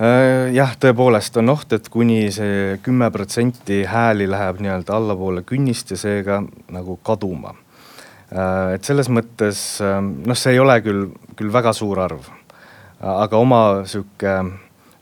äh, 0.00 0.52
jah, 0.54 0.76
tõepoolest 0.80 1.36
on 1.36 1.48
oht, 1.48 1.72
et 1.72 1.88
kuni 1.88 2.30
see 2.32 2.78
kümme 2.82 3.10
protsenti 3.10 3.84
hääli 3.84 4.30
läheb 4.30 4.64
nii-öelda 4.64 4.96
allapoole 4.96 5.42
künnist 5.42 5.90
ja 5.90 5.96
seega 5.96 6.42
nagu 6.72 6.96
kaduma 7.02 7.54
et 8.28 8.84
selles 8.84 9.08
mõttes 9.08 9.60
ähm, 9.84 10.18
noh, 10.28 10.36
see 10.36 10.56
ei 10.56 10.60
ole 10.60 10.78
küll, 10.84 11.06
küll 11.36 11.52
väga 11.52 11.72
suur 11.76 12.00
arv. 12.04 12.26
aga 12.98 13.38
oma 13.38 13.60
sihuke 13.86 14.34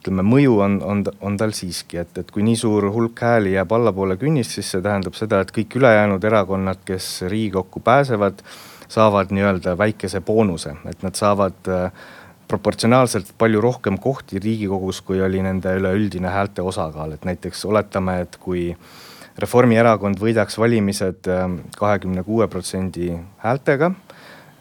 ütleme, 0.06 0.23
mõju 0.23 0.58
on, 0.62 0.76
on, 0.84 1.02
on 1.25 1.38
tal 1.40 1.55
siiski, 1.56 1.99
et, 1.99 2.12
et 2.20 2.31
kui 2.31 2.44
nii 2.46 2.58
suur 2.61 2.87
hulk 2.94 3.23
hääli 3.25 3.56
jääb 3.56 3.73
allapoole 3.73 4.18
künnist, 4.21 4.54
siis 4.54 4.68
see 4.71 4.85
tähendab 4.85 5.16
seda, 5.18 5.40
et 5.42 5.50
kõik 5.54 5.75
ülejäänud 5.80 6.25
erakonnad, 6.25 6.85
kes 6.87 7.25
Riigikokku 7.26 7.83
pääsevad, 7.83 8.45
saavad 8.92 9.33
nii-öelda 9.35 9.75
väikese 9.78 10.21
boonuse, 10.23 10.76
et 10.87 11.02
nad 11.02 11.18
saavad 11.18 11.73
äh, 11.73 12.04
proportsionaalselt 12.47 13.33
palju 13.38 13.64
rohkem 13.64 13.99
kohti 13.99 14.38
Riigikogus, 14.38 15.00
kui 15.02 15.18
oli 15.25 15.42
nende 15.42 15.75
üleüldine 15.80 16.30
häälte 16.30 16.62
osakaal, 16.62 17.16
et 17.16 17.26
näiteks 17.26 17.64
oletame, 17.66 18.21
et 18.23 18.38
kui 18.38 18.68
äh, 18.71 18.95
Reformierakond 19.38 20.21
võidaks 20.21 20.57
valimised 20.59 21.28
ähm, 21.28 21.59
kahekümne 21.76 22.23
kuue 22.25 22.47
protsendi 22.49 23.11
häältega 23.43 23.90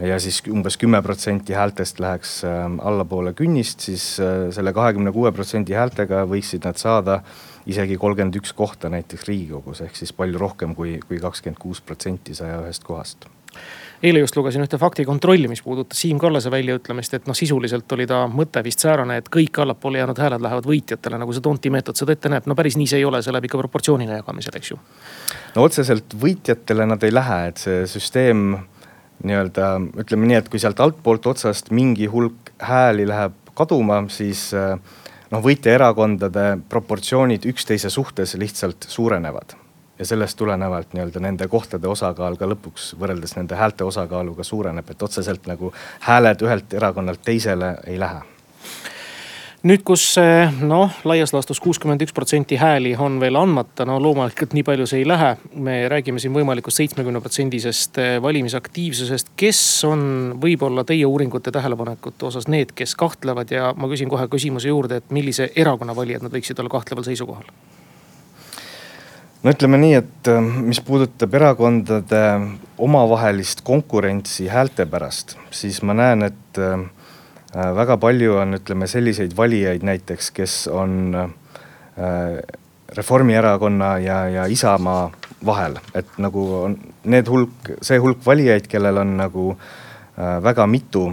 ja 0.04 0.18
siis 0.20 0.42
umbes 0.52 0.76
kümme 0.78 1.00
protsenti 1.02 1.56
häältest 1.56 2.00
läheks 2.04 2.42
ähm, 2.44 2.80
allapoole 2.84 3.34
künnist, 3.34 3.86
siis 3.88 4.20
äh, 4.20 4.50
selle 4.56 4.74
kahekümne 4.76 5.14
kuue 5.16 5.32
protsendi 5.32 5.78
häältega 5.78 6.26
võiksid 6.28 6.68
nad 6.68 6.80
saada 6.82 7.22
isegi 7.66 7.96
kolmkümmend 7.98 8.36
üks 8.42 8.52
kohta 8.54 8.92
näiteks 8.92 9.24
Riigikogus, 9.30 9.82
ehk 9.86 9.96
siis 9.96 10.12
palju 10.14 10.42
rohkem 10.42 10.76
kui, 10.76 10.98
kui 11.08 11.22
kakskümmend 11.24 11.62
kuus 11.62 11.82
protsenti 11.82 12.36
saja 12.36 12.60
ühest 12.66 12.84
kohast 12.84 13.30
eile 14.04 14.22
just 14.22 14.36
lugesin 14.38 14.64
ühte 14.66 14.78
faktikontrolli, 14.80 15.48
mis 15.50 15.62
puudutas 15.66 16.00
Siim 16.02 16.20
Kallase 16.22 16.52
väljaütlemist, 16.54 17.14
et 17.18 17.30
noh, 17.30 17.38
sisuliselt 17.38 17.92
oli 17.96 18.08
ta 18.10 18.26
mõte 18.32 18.62
vist 18.66 18.84
säärane, 18.84 19.20
et 19.22 19.30
kõik 19.34 19.62
allapoole 19.64 20.02
jäänud 20.02 20.20
hääled 20.22 20.44
lähevad 20.46 20.68
võitjatele, 20.70 21.20
nagu 21.22 21.34
see 21.34 21.46
Tonti 21.46 21.72
meetod 21.74 21.98
seda 22.00 22.16
ette 22.16 22.32
näeb. 22.32 22.48
no 22.50 22.58
päris 22.58 22.78
nii 22.78 22.90
see 22.92 23.02
ei 23.02 23.08
ole, 23.08 23.22
see 23.24 23.34
läheb 23.34 23.50
ikka 23.50 23.62
proportsioonina 23.64 24.20
jagamisel, 24.20 24.60
eks 24.60 24.72
ju. 24.74 24.80
no 25.56 25.66
otseselt 25.66 26.18
võitjatele 26.22 26.88
nad 26.92 27.04
ei 27.04 27.14
lähe, 27.14 27.40
et 27.50 27.64
see 27.64 27.86
süsteem 27.90 28.46
nii-öelda 29.26 29.72
ütleme 30.04 30.30
nii, 30.30 30.40
et 30.44 30.52
kui 30.52 30.62
sealt 30.62 30.80
altpoolt 30.84 31.32
otsast 31.32 31.72
mingi 31.72 32.10
hulk 32.12 32.54
hääli 32.62 33.08
läheb 33.08 33.38
kaduma, 33.56 34.04
siis 34.12 34.50
noh, 34.54 35.44
võitjaerakondade 35.44 36.50
proportsioonid 36.70 37.48
üksteise 37.48 37.90
suhtes 37.94 38.36
lihtsalt 38.40 38.90
suurenevad 38.92 39.56
ja 40.00 40.06
sellest 40.06 40.38
tulenevalt 40.38 40.94
nii-öelda 40.94 41.24
nende 41.24 41.48
kohtade 41.48 41.88
osakaal 41.88 42.38
ka 42.40 42.50
lõpuks 42.52 42.94
võrreldes 43.00 43.36
nende 43.38 43.56
häälte 43.56 43.84
osakaaluga 43.88 44.44
suureneb, 44.44 44.90
et 44.90 45.04
otseselt 45.04 45.48
nagu 45.48 45.74
hääled 46.08 46.42
ühelt 46.46 46.74
erakonnalt 46.74 47.22
teisele 47.26 47.76
ei 47.88 48.00
lähe 48.00 48.24
nüüd, 49.66 49.82
kus 49.86 50.04
noh, 50.62 50.94
laias 51.08 51.34
laastus 51.34 51.60
kuuskümmend 51.64 52.04
üks 52.06 52.14
protsenti 52.14 52.58
hääli 52.60 52.94
on 53.02 53.18
veel 53.22 53.38
andmata, 53.40 53.86
no 53.88 53.98
loomulikult 54.02 54.54
nii 54.54 54.64
palju 54.68 54.86
see 54.90 55.02
ei 55.02 55.08
lähe. 55.08 55.32
me 55.56 55.78
räägime 55.90 56.22
siin 56.22 56.34
võimalikust 56.36 56.82
seitsmekümne 56.82 57.22
protsendisest 57.22 57.98
eh, 58.02 58.16
valimisaktiivsusest. 58.22 59.34
kes 59.36 59.62
on 59.90 60.02
võib-olla 60.42 60.86
teie 60.86 61.06
uuringute 61.06 61.52
tähelepanekute 61.52 62.30
osas 62.30 62.48
need, 62.48 62.76
kes 62.76 62.96
kahtlevad 62.96 63.52
ja 63.52 63.74
ma 63.78 63.90
küsin 63.90 64.10
kohe 64.10 64.28
küsimuse 64.28 64.70
juurde, 64.70 65.02
et 65.02 65.10
millise 65.10 65.50
erakonna 65.56 65.96
valijad 65.96 66.26
nad 66.26 66.36
võiksid 66.36 66.60
olla 66.62 66.78
kahtleval 66.78 67.08
seisukohal? 67.08 67.50
No 69.46 69.54
ütleme 69.54 69.78
nii, 69.78 69.94
et 70.02 70.34
eh, 70.34 70.52
mis 70.66 70.82
puudutab 70.82 71.38
erakondade 71.38 72.26
omavahelist 72.82 73.62
konkurentsi 73.64 74.50
häälte 74.50 74.90
pärast, 74.90 75.38
siis 75.54 75.84
ma 75.86 75.94
näen, 75.94 76.26
et 76.34 76.62
eh, 76.62 76.88
Äh, 77.56 77.72
väga 77.72 77.96
palju 78.02 78.34
on, 78.42 78.58
ütleme 78.58 78.88
selliseid 78.92 79.32
valijaid 79.38 79.84
näiteks, 79.88 80.32
kes 80.36 80.56
on 80.68 81.16
äh, 81.16 82.40
Reformierakonna 82.98 83.94
ja, 84.04 84.18
ja 84.30 84.46
Isamaa 84.52 85.08
vahel, 85.46 85.78
et 85.96 86.18
nagu 86.20 86.44
on 86.58 86.76
need 87.08 87.32
hulk, 87.32 87.72
see 87.86 88.00
hulk 88.02 88.26
valijaid, 88.28 88.68
kellel 88.68 89.00
on 89.00 89.16
nagu 89.22 89.46
äh, 89.56 90.36
väga 90.44 90.68
mitu 90.68 91.06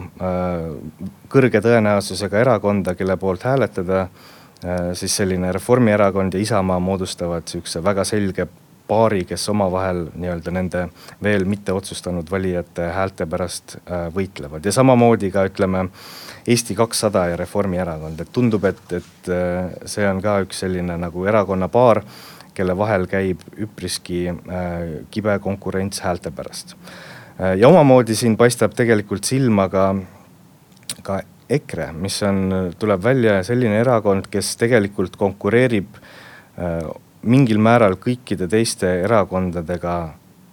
kõrge 1.33 1.63
tõenäosusega 1.63 2.43
erakonda, 2.43 2.97
kelle 2.99 3.17
poolt 3.23 3.47
hääletada, 3.47 4.09
siis 4.95 5.17
selline 5.17 5.53
Reformierakond 5.53 6.35
ja 6.35 6.41
Isamaa 6.41 6.79
moodustavad 6.81 7.49
sihukese 7.51 7.83
väga 7.85 8.05
selge 8.05 8.47
paari, 8.89 9.25
kes 9.27 9.49
omavahel 9.49 10.05
nii-öelda 10.15 10.53
nende 10.55 10.83
veel 11.23 11.45
mitte 11.51 11.73
otsustanud 11.75 12.31
valijate 12.31 12.91
häälte 12.95 13.27
pärast 13.27 13.77
võitlevad 14.15 14.67
ja 14.67 14.75
samamoodi 14.75 15.31
ka 15.35 15.47
ütleme 15.51 15.87
Eesti 16.47 16.75
kakssada 16.75 17.27
ja 17.31 17.37
Reformierakond, 17.39 18.21
et 18.21 18.31
tundub, 18.35 18.65
et, 18.67 18.81
et 18.91 19.31
äh, 19.31 19.71
see 19.87 20.07
on 20.09 20.19
ka 20.23 20.41
üks 20.43 20.65
selline 20.65 20.97
nagu 20.99 21.27
erakonnapaar, 21.31 22.03
kelle 22.57 22.75
vahel 22.77 23.07
käib 23.11 23.45
üpriski 23.55 24.25
äh, 24.33 25.05
kibe 25.15 25.37
konkurents 25.45 26.03
häälte 26.03 26.33
pärast. 26.35 26.75
Äh, 27.39 27.55
ja 27.61 27.71
omamoodi 27.71 28.17
siin 28.19 28.35
paistab 28.41 28.75
tegelikult 28.75 29.29
silma 29.29 29.69
ka, 29.71 29.87
ka 31.07 31.21
EKRE, 31.53 31.91
mis 31.93 32.17
on, 32.27 32.73
tuleb 32.79 33.03
välja 33.05 33.41
selline 33.45 33.81
erakond, 33.83 34.31
kes 34.33 34.55
tegelikult 34.61 35.19
konkureerib 35.21 35.99
mingil 37.23 37.61
määral 37.63 37.95
kõikide 38.01 38.49
teiste 38.51 38.89
erakondadega 39.05 39.95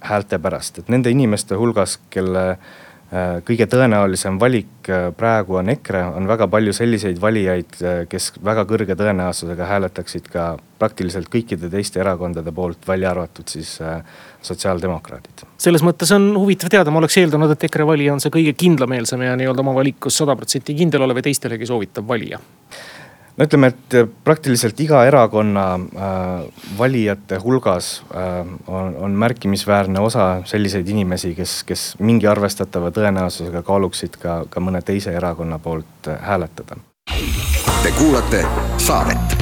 häälte 0.06 0.39
pärast, 0.39 0.79
et 0.79 0.91
nende 0.91 1.12
inimeste 1.12 1.58
hulgas, 1.60 1.98
kelle 2.13 2.44
äh, 2.51 2.60
Äh, 2.60 2.88
kõige 3.46 3.66
tõenäolisem 3.66 4.38
valik 4.42 4.89
äh, 4.89 5.08
praegu 5.18 5.58
on 5.58 5.72
EKRE, 5.74 6.04
on 6.20 6.28
väga 6.30 6.46
palju 6.51 6.74
selliseid 6.78 7.18
valijaid, 7.22 7.80
äh, 7.82 8.01
kes 8.10 8.32
väga 8.46 8.68
kõrge 8.70 8.94
tõenäosusega 9.00 9.66
hääletaksid 9.66 10.30
ka 10.30 10.51
praktiliselt 10.80 11.32
kõikide 11.34 11.72
teiste 11.74 12.00
erakondade 12.04 12.54
poolt, 12.56 12.86
välja 12.88 13.10
arvatud 13.12 13.50
siis 13.50 13.74
sotsiaaldemokraadid. 14.46 15.44
selles 15.58 15.84
mõttes 15.84 16.13
on 16.16 16.30
huvitav 16.38 16.70
teada, 16.72 16.92
ma 16.92 17.01
oleks 17.01 17.18
eeldanud, 17.18 17.51
et 17.51 17.66
EKRE 17.68 17.88
valija 17.89 18.13
on 18.13 18.22
see 18.24 18.32
kõige 18.32 18.54
kindlameelsem 18.54 19.25
ja 19.25 19.36
nii-öelda 19.36 19.66
oma 19.66 19.74
valikus 19.75 20.22
sada 20.22 20.38
protsenti 20.39 20.78
kindel 20.78 21.04
olev 21.04 21.20
ja 21.20 21.28
teistelegi 21.28 21.68
soovitav 21.68 22.08
valija 22.08 22.39
no 23.39 23.48
ütleme, 23.48 23.72
et 23.72 23.96
äh, 23.96 24.08
praktiliselt 24.24 24.79
iga 24.84 25.03
erakonna 25.08 25.65
äh, 25.79 26.65
valijate 26.77 27.39
hulgas 27.43 28.03
äh, 28.12 28.39
on, 28.67 28.96
on 28.96 29.12
märkimisväärne 29.12 30.00
osa 30.00 30.41
selliseid 30.46 30.88
inimesi, 30.88 31.34
kes, 31.36 31.63
kes 31.63 31.86
mingi 32.03 32.27
arvestatava 32.27 32.91
tõenäosusega 32.96 33.63
kaaluksid 33.63 34.19
ka, 34.19 34.43
ka 34.50 34.63
mõne 34.63 34.84
teise 34.86 35.15
erakonna 35.15 35.60
poolt 35.60 36.12
äh, 36.12 36.19
hääletada. 36.22 36.79
Te 37.84 37.91
kuulate 37.98 38.43
saadet. 38.77 39.38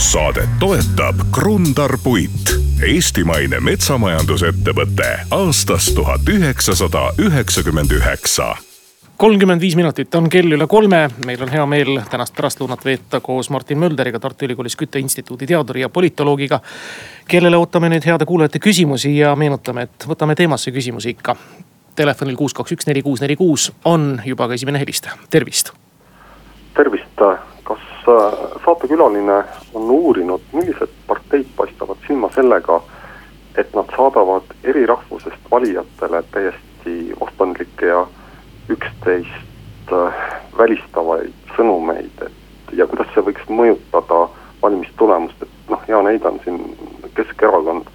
saadet 0.00 0.58
toetab 0.58 1.20
Krundar 1.32 1.94
Puit, 2.02 2.56
eestimaine 2.82 3.60
metsamajandusettevõte 3.60 5.12
aastast 5.30 5.94
tuhat 5.94 6.26
üheksasada 6.28 7.12
üheksakümmend 7.22 7.94
üheksa 7.94 8.56
kolmkümmend 9.20 9.60
viis 9.60 9.74
minutit 9.76 10.14
on 10.14 10.28
kell 10.32 10.52
üle 10.56 10.64
kolme. 10.66 11.08
meil 11.26 11.42
on 11.42 11.50
hea 11.52 11.64
meel 11.68 11.98
tänast 12.10 12.32
pärastlõunat 12.36 12.84
veeta 12.84 13.18
koos 13.20 13.50
Martin 13.52 13.78
Mölderiga, 13.78 14.18
Tartu 14.18 14.46
Ülikoolis 14.46 14.76
Kütteinstituudi 14.80 15.46
teaduri 15.46 15.80
ja 15.80 15.88
politoloogiga. 15.88 16.60
kellele 17.28 17.56
ootame 17.56 17.90
nüüd 17.92 18.06
heade 18.06 18.24
kuulajate 18.24 18.58
küsimusi 18.58 19.10
ja 19.18 19.34
meenutame, 19.36 19.82
et 19.82 20.06
võtame 20.08 20.34
teemasse 20.34 20.72
küsimusi 20.72 21.12
ikka. 21.12 21.34
Telefonil 21.96 22.36
kuus, 22.36 22.54
kaks, 22.56 22.72
üks, 22.72 22.86
neli, 22.88 23.02
kuus, 23.02 23.20
neli, 23.20 23.36
kuus 23.36 23.72
on 23.84 24.22
juba 24.24 24.46
ka 24.48 24.56
esimene 24.56 24.80
helistaja, 24.80 25.18
tervist. 25.30 25.72
tervist, 26.74 27.20
kas 27.64 27.84
äh, 28.08 28.38
saatekülaline 28.64 29.42
on 29.74 29.90
uurinud, 29.90 30.46
millised 30.52 30.94
parteid 31.06 31.50
paistavad 31.56 32.00
silma 32.06 32.32
sellega, 32.34 32.80
et 33.56 33.76
nad 33.76 33.92
saadavad 33.96 34.48
eri 34.64 34.86
rahvusest 34.86 35.52
valijatele 35.52 36.22
täiesti 36.32 36.96
vastandlikke 37.20 37.92
ja 37.92 38.06
üksteist 38.70 39.92
äh, 39.92 40.20
välistavaid 40.58 41.54
sõnumeid, 41.56 42.26
et 42.26 42.76
ja 42.76 42.86
kuidas 42.86 43.10
see 43.14 43.24
võiks 43.26 43.48
mõjutada 43.50 44.26
valimistulemust, 44.62 45.42
et 45.42 45.72
noh, 45.72 45.82
hea 45.88 46.02
näide 46.06 46.28
on 46.28 46.40
siin 46.44 46.60
Keskerakond, 47.16 47.88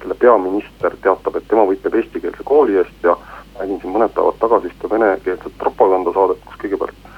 kelle 0.00 0.14
peaminister 0.18 0.96
teatab, 1.02 1.36
et 1.36 1.48
tema 1.48 1.66
võitleb 1.68 1.94
eestikeelse 2.00 2.44
kooli 2.46 2.78
eest 2.80 3.04
ja 3.06 3.16
nägin 3.58 3.80
siin 3.82 3.92
mõned 3.94 4.14
päevad 4.16 4.40
tagasi 4.40 4.70
ühte 4.70 4.90
venekeelset 4.90 5.58
propagandasaadet, 5.60 6.40
kus 6.46 6.58
kõigepealt 6.62 7.10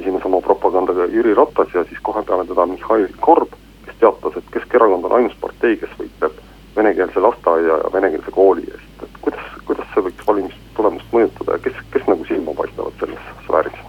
esines 0.00 0.24
oma 0.28 0.40
propagandaga 0.44 1.08
Jüri 1.12 1.34
Ratas 1.34 1.74
ja 1.74 1.84
siis 1.88 2.00
kohe 2.02 2.22
peale 2.26 2.46
teda 2.48 2.66
Mihhail 2.66 3.08
Korb, 3.20 3.56
kes 3.86 3.98
teatas, 4.02 4.36
et 4.36 4.52
Keskerakond 4.54 5.08
on 5.08 5.16
ainus 5.18 5.36
partei, 5.40 5.76
kes 5.80 5.92
võitleb 5.98 6.38
venekeelse 6.76 7.20
lasteaia 7.20 7.80
ja 7.82 7.92
venekeelse 7.92 8.30
kooli 8.34 8.66
eest, 8.70 9.04
et 9.04 9.22
kuidas, 9.24 9.54
kuidas 9.68 9.88
see 9.94 10.04
võiks 10.08 10.26
valimistulemust 10.26 11.16
mõjutada 11.16 11.56
ja 11.56 11.64
kes, 11.66 11.80
kes 11.94 12.06
nagu 12.08 12.28
silma 12.28 12.54
paistavad 12.62 13.02
selles 13.02 13.32
sfääris? 13.46 13.82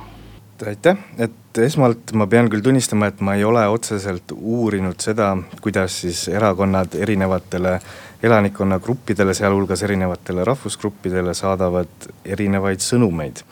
Aitäh, 0.82 0.98
et 1.22 1.58
esmalt 1.62 2.10
ma 2.18 2.26
pean 2.26 2.48
küll 2.50 2.64
tunnistama, 2.66 3.12
et 3.12 3.20
ma 3.22 3.36
ei 3.38 3.44
ole 3.46 3.62
otseselt 3.70 4.32
uurinud 4.34 4.98
seda, 5.04 5.36
kuidas 5.62 6.00
siis 6.02 6.24
erakonnad 6.32 6.96
erinevatele 6.98 7.76
elanikkonnagruppidele, 8.24 9.36
sealhulgas 9.38 9.84
erinevatele 9.86 10.46
rahvusgruppidele 10.48 11.36
saadavad 11.38 12.10
erinevaid 12.26 12.82
sõnumeid 12.82 13.44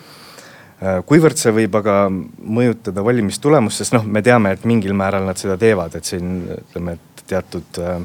kuivõrd 0.80 1.36
see 1.36 1.52
võib 1.52 1.74
aga 1.76 2.08
mõjutada 2.10 3.04
valimistulemust, 3.04 3.82
sest 3.82 3.94
noh, 3.94 4.06
me 4.08 4.24
teame, 4.24 4.56
et 4.56 4.66
mingil 4.66 4.96
määral 4.96 5.26
nad 5.28 5.38
seda 5.38 5.58
teevad, 5.60 5.98
et 6.00 6.08
siin 6.08 6.46
ütleme, 6.56 6.96
et 6.96 7.24
teatud 7.30 7.82
äh, 7.84 7.98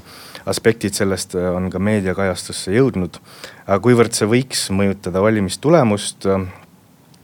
aspektid 0.50 0.92
sellest 0.98 1.36
äh, 1.38 1.48
on 1.54 1.70
ka 1.70 1.78
meediakajastusse 1.78 2.74
jõudnud. 2.74 3.20
aga 3.64 3.78
kuivõrd 3.88 4.12
see 4.18 4.26
võiks 4.28 4.66
mõjutada 4.74 5.22
valimistulemust, 5.22 6.26
äh, 6.26 6.48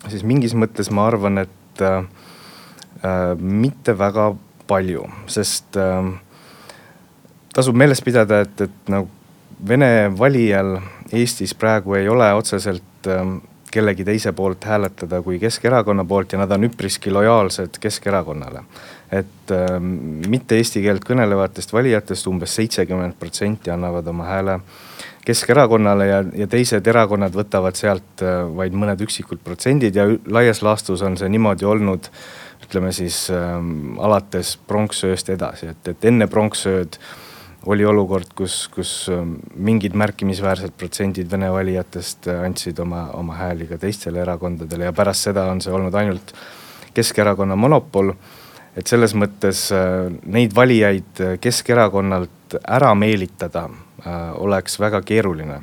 siis 0.06 0.22
mingis 0.22 0.54
mõttes 0.54 0.88
ma 0.94 1.10
arvan, 1.10 1.42
et 1.42 1.59
äh, 1.80 2.02
äh, 3.04 3.34
mitte 3.38 3.98
väga 3.98 4.32
palju, 4.70 5.06
sest 5.26 5.76
äh, 5.76 6.12
tasub 7.54 7.76
meeles 7.76 8.02
pidada, 8.02 8.44
et, 8.46 8.68
et 8.68 8.92
nagu 8.92 9.08
Vene 9.68 10.08
valijal 10.16 10.78
Eestis 11.12 11.52
praegu 11.52 11.92
ei 11.98 12.06
ole 12.08 12.30
otseselt 12.32 13.08
äh, 13.12 13.26
kellegi 13.70 14.04
teise 14.04 14.32
poolt 14.32 14.64
hääletada 14.64 15.22
kui 15.22 15.38
Keskerakonna 15.38 16.04
poolt 16.04 16.32
ja 16.32 16.40
nad 16.40 16.50
on 16.56 16.64
üpriski 16.66 17.12
lojaalsed 17.12 17.78
Keskerakonnale. 17.80 18.62
Et 19.12 19.52
äh, 19.54 19.76
mitte 20.28 20.56
eesti 20.56 20.82
keelt 20.82 21.04
kõnelevatest 21.06 21.74
valijatest 21.76 22.26
umbes 22.30 22.54
seitsekümmend 22.56 23.18
protsenti 23.20 23.70
annavad 23.70 24.06
oma 24.10 24.26
hääle 24.30 24.58
Keskerakonnale 25.30 26.06
ja, 26.08 26.20
ja 26.42 26.50
teised 26.50 26.86
erakonnad 26.90 27.34
võtavad 27.36 27.78
sealt 27.78 28.24
äh, 28.26 28.42
vaid 28.56 28.74
mõned 28.74 29.00
üksikud 29.06 29.42
protsendid 29.46 29.94
ja 29.94 30.08
laias 30.26 30.64
laastus 30.66 31.04
on 31.06 31.18
see 31.20 31.30
niimoodi 31.30 31.68
olnud 31.70 32.10
ütleme 32.66 32.90
siis 32.94 33.28
äh, 33.30 33.58
alates 34.02 34.56
pronksööst 34.66 35.30
edasi, 35.30 35.70
et, 35.70 35.92
et 35.94 36.08
enne 36.10 36.26
pronksööd 36.30 36.98
oli 37.70 37.84
olukord, 37.84 38.32
kus, 38.34 38.64
kus 38.72 38.92
ähm, 39.12 39.34
mingid 39.54 39.94
märkimisväärsed 39.98 40.72
protsendid 40.80 41.30
Vene 41.30 41.50
valijatest 41.52 42.30
andsid 42.32 42.78
oma, 42.80 43.10
oma 43.20 43.36
hääli 43.36 43.68
ka 43.68 43.78
teistele 43.78 44.22
erakondadele 44.24 44.88
ja 44.88 44.94
pärast 44.96 45.28
seda 45.28 45.44
on 45.52 45.60
see 45.60 45.74
olnud 45.76 45.94
ainult 45.94 46.34
Keskerakonna 46.94 47.54
monopol. 47.60 48.14
Et 48.74 48.86
selles 48.88 49.14
mõttes 49.18 49.66
äh, 49.76 50.08
neid 50.24 50.56
valijaid 50.56 51.22
Keskerakonnalt 51.42 52.58
ära 52.64 52.94
meelitada 52.98 53.68
oleks 54.34 54.80
väga 54.80 55.02
keeruline. 55.02 55.60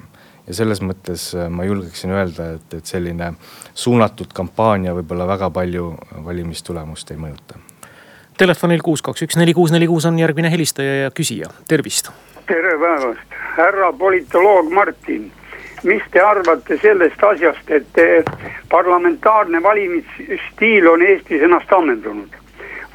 ja 0.47 0.53
selles 0.53 0.79
mõttes 0.81 1.33
ma 1.49 1.65
julgeksin 1.67 2.11
öelda, 2.15 2.51
et, 2.55 2.73
et 2.73 2.85
selline 2.85 3.33
suunatud 3.73 4.31
kampaania 4.33 4.93
võib-olla 4.95 5.27
väga 5.27 5.49
palju 5.49 5.89
valimistulemust 6.25 7.11
ei 7.11 7.17
mõjuta. 7.19 7.59
Telefonil 8.37 8.83
kuus, 8.85 9.01
kaks, 9.01 9.23
üks, 9.25 9.35
neli, 9.39 9.53
kuus, 9.57 9.71
neli, 9.73 9.87
kuus 9.89 10.05
on 10.05 10.19
järgmine 10.19 10.51
helistaja 10.53 10.95
ja 11.01 11.11
küsija, 11.11 11.49
tervist. 11.67 12.11
tere 12.47 12.77
päevast, 12.79 13.33
härra 13.57 13.91
politoloog 13.93 14.69
Martin. 14.71 15.31
mis 15.83 16.03
te 16.11 16.21
arvate 16.21 16.77
sellest 16.81 17.23
asjast, 17.23 17.69
et 17.69 17.99
parlamentaarne 18.69 19.63
valimisstiil 19.63 20.87
on 20.87 21.01
Eestis 21.01 21.41
ennast 21.41 21.73
ammendunud? 21.73 22.29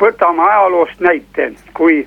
võtame 0.01 0.43
ajaloost 0.47 1.01
näite, 1.01 1.53
kui 1.75 2.07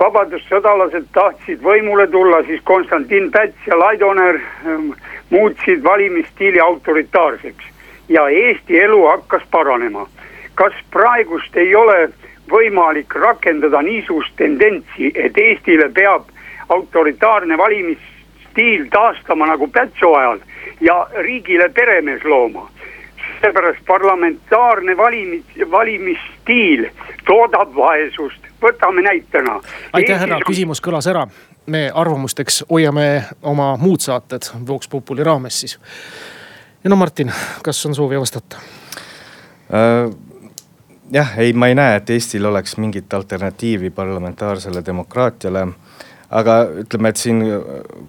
vabadussõdalased 0.00 1.10
tahtsid 1.12 1.62
võimule 1.62 2.06
tulla, 2.08 2.42
siis 2.46 2.60
Konstantin 2.64 3.30
Päts 3.30 3.66
ja 3.66 3.78
Laidoner 3.78 4.40
ähm, 4.40 4.92
muutsid 5.30 5.84
valimisstiili 5.84 6.60
autoritaarseks 6.60 7.64
ja 8.08 8.28
Eesti 8.28 8.80
elu 8.80 9.06
hakkas 9.06 9.42
paranema. 9.50 10.08
kas 10.54 10.74
praegust 10.90 11.56
ei 11.56 11.74
ole 11.74 12.10
võimalik 12.50 13.14
rakendada 13.14 13.82
niisugust 13.82 14.34
tendentsi, 14.36 15.12
et 15.14 15.38
Eestile 15.38 15.88
peab 15.88 16.26
autoritaarne 16.68 17.58
valimisstiil 17.58 18.88
taastama 18.90 19.46
nagu 19.46 19.68
Pätsu 19.68 20.12
ajal 20.14 20.40
ja 20.80 21.06
riigile 21.16 21.68
peremees 21.68 22.24
looma. 22.24 22.68
Seepärast 23.40 23.84
parlamentaarne 23.86 24.96
valimis, 24.96 25.44
valimisstiil 25.70 26.86
toodab 27.26 27.74
vaesust, 27.76 28.42
võtame 28.62 29.02
näitena. 29.02 29.60
aitäh, 29.92 30.20
härra 30.20 30.40
küsimus 30.46 30.82
kõlas 30.84 31.08
ära. 31.10 31.26
me 31.66 31.90
arvamusteks 31.94 32.64
hoiame 32.70 33.24
oma 33.42 33.76
muud 33.76 34.00
saated 34.00 34.42
Vox 34.66 34.88
Populi 34.88 35.24
raames 35.24 35.60
siis. 35.60 35.78
ja 36.84 36.90
no 36.90 36.96
Martin, 36.96 37.32
kas 37.62 37.86
on 37.86 37.94
soovi 37.94 38.20
vastata 38.20 38.56
äh,? 39.74 40.10
jah, 41.12 41.38
ei, 41.38 41.52
ma 41.52 41.68
ei 41.68 41.74
näe, 41.74 41.96
et 41.96 42.10
Eestil 42.10 42.44
oleks 42.44 42.76
mingit 42.76 43.14
alternatiivi 43.14 43.90
parlamentaarsele 43.90 44.84
demokraatiale 44.86 45.66
aga 46.30 46.56
ütleme, 46.84 47.08
et 47.08 47.16
siin 47.16 47.42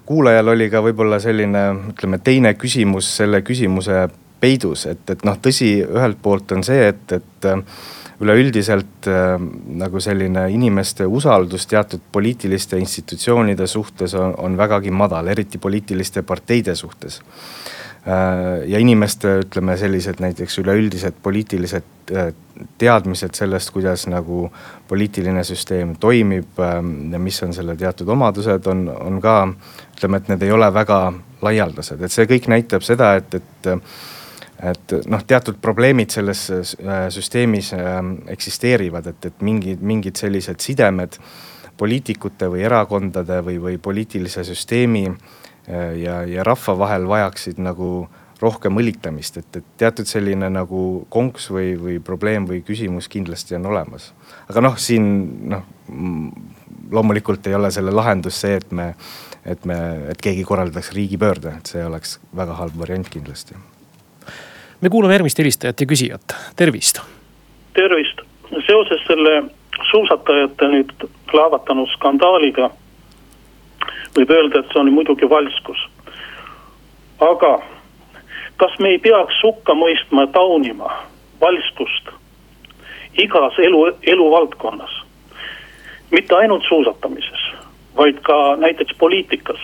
kuulajal 0.06 0.48
oli 0.54 0.68
ka 0.70 0.82
võib-olla 0.84 1.18
selline, 1.22 1.62
ütleme 1.92 2.18
teine 2.22 2.54
küsimus 2.54 3.08
selle 3.16 3.42
küsimuse 3.42 4.06
peidus, 4.42 4.86
et, 4.90 5.02
et 5.14 5.24
noh, 5.24 5.38
tõsi, 5.38 5.76
ühelt 5.86 6.18
poolt 6.22 6.52
on 6.56 6.66
see, 6.66 6.90
et, 6.90 7.18
et 7.18 7.50
üleüldiselt 8.22 9.08
äh, 9.10 9.36
nagu 9.82 10.00
selline 10.00 10.46
inimeste 10.54 11.06
usaldus 11.06 11.66
teatud 11.70 12.02
poliitiliste 12.12 12.78
institutsioonide 12.78 13.66
suhtes 13.66 14.14
on, 14.14 14.34
on 14.38 14.56
vägagi 14.58 14.90
madal, 14.94 15.30
eriti 15.32 15.58
poliitiliste 15.58 16.22
parteide 16.22 16.74
suhtes. 16.78 17.20
Äh, 18.06 18.68
ja 18.70 18.78
inimeste, 18.82 19.40
ütleme 19.44 19.76
sellised 19.78 20.22
näiteks 20.22 20.58
üleüldised 20.62 21.18
poliitilised 21.22 22.14
äh, 22.14 22.30
teadmised 22.78 23.34
sellest, 23.34 23.72
kuidas 23.74 24.06
nagu 24.10 24.46
poliitiline 24.88 25.42
süsteem 25.44 25.96
toimib 25.98 26.58
ja 26.58 27.18
mis 27.18 27.42
on 27.42 27.54
selle 27.54 27.74
teatud 27.76 28.08
omadused, 28.12 28.66
on, 28.70 28.86
on 28.92 29.20
ka 29.22 29.36
ütleme, 29.96 30.20
et 30.20 30.30
need 30.30 30.46
ei 30.46 30.54
ole 30.54 30.68
väga 30.74 31.04
laialdased, 31.42 32.02
et 32.02 32.14
see 32.14 32.28
kõik 32.30 32.46
näitab 32.52 32.86
seda, 32.86 33.16
et, 33.18 33.34
et 33.40 33.70
et 34.62 34.94
noh, 35.10 35.22
teatud 35.26 35.58
probleemid 35.62 36.12
selles 36.14 36.46
äh, 36.52 37.08
süsteemis 37.10 37.72
ähm, 37.74 38.14
eksisteerivad, 38.30 39.08
et, 39.10 39.30
et 39.32 39.42
mingid, 39.42 39.82
mingid 39.82 40.20
sellised 40.20 40.62
sidemed 40.62 41.18
poliitikute 41.80 42.50
või 42.52 42.62
erakondade 42.68 43.40
või, 43.42 43.58
või 43.62 43.78
poliitilise 43.82 44.44
süsteemi 44.46 45.08
äh, 45.08 45.96
ja, 45.98 46.20
ja 46.28 46.46
rahva 46.46 46.76
vahel 46.84 47.08
vajaksid 47.10 47.58
nagu 47.62 48.06
rohkem 48.42 48.78
õlitamist, 48.78 49.38
et, 49.38 49.58
et 49.58 49.66
teatud 49.78 50.08
selline 50.08 50.48
nagu 50.50 51.06
konks 51.12 51.46
või, 51.54 51.74
või 51.78 51.98
probleem 52.02 52.46
või 52.48 52.62
küsimus 52.66 53.06
kindlasti 53.10 53.58
on 53.58 53.68
olemas. 53.70 54.10
aga 54.50 54.64
noh, 54.64 54.78
siin 54.78 55.04
noh, 55.50 55.66
loomulikult 56.90 57.46
ei 57.46 57.54
ole 57.54 57.70
selle 57.74 57.94
lahendus 57.94 58.40
see, 58.42 58.58
et 58.58 58.72
me, 58.72 58.92
et 59.46 59.64
me, 59.68 59.78
et 60.12 60.22
keegi 60.22 60.46
korraldaks 60.46 60.92
riigipöörde, 60.96 61.54
et 61.58 61.74
see 61.74 61.86
oleks 61.86 62.18
väga 62.36 62.58
halb 62.58 62.78
variant 62.82 63.08
kindlasti. 63.10 63.58
Me 64.82 64.90
kuulame 64.90 65.14
järgmist 65.14 65.38
helistajat 65.38 65.80
ja 65.80 65.86
küsijat, 65.86 66.36
tervist. 66.56 67.00
tervist, 67.74 68.22
seoses 68.66 69.00
selle 69.06 69.42
suusatajate 69.90 70.68
nüüd 70.68 70.92
laavatanud 71.32 71.88
skandaaliga 71.94 72.70
võib 74.16 74.30
öelda, 74.30 74.60
et 74.60 74.72
see 74.72 74.80
on 74.80 74.90
muidugi 74.92 75.28
valskus. 75.30 75.86
aga 77.20 77.52
kas 78.56 78.74
me 78.78 78.94
ei 78.96 78.98
peaks 78.98 79.38
hukka 79.42 79.74
mõistma 79.74 80.26
ja 80.26 80.32
taunima 80.34 80.90
valskust 81.40 82.10
igas 83.18 83.58
elu, 83.58 83.86
eluvaldkonnas? 84.02 85.02
mitte 86.10 86.34
ainult 86.36 86.64
suusatamises, 86.68 87.44
vaid 87.96 88.18
ka 88.26 88.56
näiteks 88.56 88.98
poliitikas. 88.98 89.62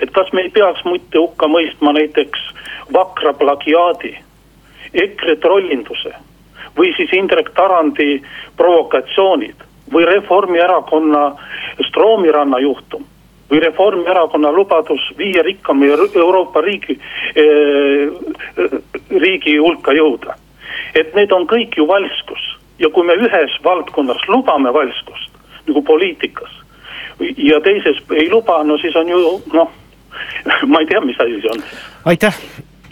et 0.00 0.10
kas 0.10 0.32
me 0.32 0.48
ei 0.48 0.50
peaks 0.50 0.84
mitte 0.84 1.18
hukka 1.18 1.46
mõistma 1.46 1.92
näiteks 1.92 2.40
vakra 2.92 3.32
plagiaadi, 3.32 4.16
EKRE 4.94 5.36
trollinduse 5.36 6.14
või 6.76 6.92
siis 6.96 7.12
Indrek 7.12 7.50
Tarandi 7.54 8.20
provokatsioonid 8.56 9.66
või 9.92 10.04
Reformierakonna 10.06 11.24
Stroomiranna 11.88 12.60
juhtum 12.62 13.04
või 13.50 13.60
Reformierakonna 13.64 14.52
lubadus 14.54 15.02
viie 15.18 15.42
rikkama 15.42 15.86
Euroopa 16.14 16.60
riigi, 16.60 16.98
eh, 17.34 18.08
riigi 19.10 19.56
hulka 19.58 19.92
jõuda. 19.92 20.34
et 20.94 21.14
need 21.14 21.32
on 21.32 21.46
kõik 21.46 21.76
ju 21.76 21.86
valskus 21.86 22.58
ja 22.78 22.88
kui 22.90 23.04
me 23.06 23.14
ühes 23.14 23.52
valdkonnas 23.64 24.22
lubame 24.28 24.72
valskust 24.72 25.30
nagu 25.66 25.82
poliitikas 25.82 26.50
ja 27.36 27.60
teises 27.60 28.00
ei 28.16 28.30
luba, 28.30 28.62
no 28.64 28.78
siis 28.78 28.96
on 28.96 29.08
ju 29.08 29.42
noh, 29.52 29.70
ma 30.70 30.80
ei 30.80 30.86
tea, 30.86 31.00
mis 31.00 31.20
asi 31.20 31.40
see 31.40 31.50
on. 31.52 31.62
aitäh 32.04 32.36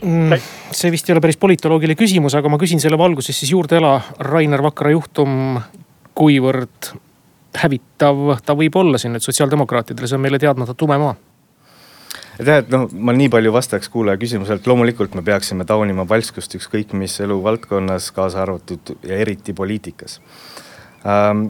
see 0.00 0.92
vist 0.94 1.08
ei 1.08 1.14
ole 1.14 1.22
päris 1.24 1.38
politoloogiline 1.40 1.98
küsimus, 1.98 2.36
aga 2.38 2.50
ma 2.52 2.58
küsin 2.60 2.80
selle 2.82 2.98
valguses 3.00 3.36
siis 3.36 3.52
juurde. 3.52 3.80
Ela 3.80 3.96
Rainer 4.22 4.62
Vakra 4.62 4.92
juhtum, 4.94 5.58
kuivõrd 6.18 6.92
hävitav 7.58 8.38
ta 8.44 8.54
võib 8.58 8.76
olla 8.78 8.98
siin 9.00 9.14
nüüd 9.16 9.24
sotsiaaldemokraatidele, 9.24 10.08
see 10.08 10.18
on 10.18 10.24
meile 10.24 10.40
teadmata 10.42 10.76
tume 10.78 10.98
maa. 11.00 11.16
Tead, 12.38 12.68
noh, 12.70 12.84
ma 12.94 13.10
nii 13.16 13.30
palju 13.32 13.50
vastaks 13.50 13.90
kuulaja 13.90 14.18
küsimusele, 14.20 14.60
et 14.60 14.68
loomulikult 14.70 15.16
me 15.18 15.24
peaksime 15.26 15.64
taunima 15.66 16.04
valskust 16.06 16.54
ükskõik 16.54 16.92
mis 16.94 17.16
eluvaldkonnas, 17.24 18.12
kaasa 18.14 18.44
arvatud 18.44 18.94
ja 19.02 19.18
eriti 19.18 19.54
poliitikas. 19.56 20.20
Ähm,. 21.06 21.48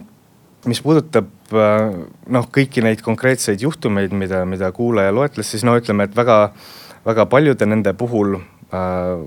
mis 0.69 0.81
puudutab 0.83 1.29
äh, 1.55 1.93
noh, 2.35 2.49
kõiki 2.53 2.83
neid 2.83 3.01
konkreetseid 3.05 3.63
juhtumeid, 3.63 4.13
mida, 4.13 4.43
mida 4.49 4.73
kuulaja 4.75 5.13
loetles, 5.15 5.51
siis 5.53 5.63
no 5.65 5.77
ütleme, 5.79 6.09
et 6.09 6.17
väga, 6.17 6.39
väga 7.07 7.27
paljude 7.27 7.67
nende 7.67 7.93
puhul 7.99 8.37
äh, 8.39 9.27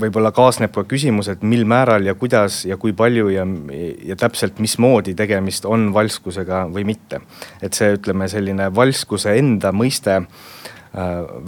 võib-olla 0.00 0.32
kaasneb 0.34 0.74
ka 0.74 0.84
küsimus, 0.88 1.28
et 1.32 1.42
mil 1.46 1.64
määral 1.68 2.04
ja 2.06 2.14
kuidas 2.18 2.64
ja 2.68 2.76
kui 2.80 2.94
palju 2.96 3.30
ja, 3.32 3.46
ja 4.04 4.16
täpselt 4.18 4.60
mismoodi 4.62 5.14
tegemist 5.16 5.66
on 5.68 5.88
valskusega 5.94 6.66
või 6.72 6.86
mitte. 6.88 7.20
et 7.62 7.74
see, 7.74 7.96
ütleme 7.96 8.28
selline 8.28 8.68
valskuse 8.74 9.36
enda 9.40 9.72
mõiste 9.72 10.18
äh, 10.20 10.26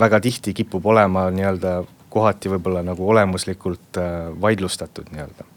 väga 0.01 0.21
tihti 0.25 0.55
kipub 0.57 0.87
olema 0.87 1.29
nii-öelda 1.35 1.83
kohati 2.09 2.51
võib-olla 2.55 2.83
nagu 2.87 3.09
olemuslikult 3.11 4.01
äh, 4.01 4.29
vaidlustatud 4.41 5.13
nii-öelda 5.13 5.49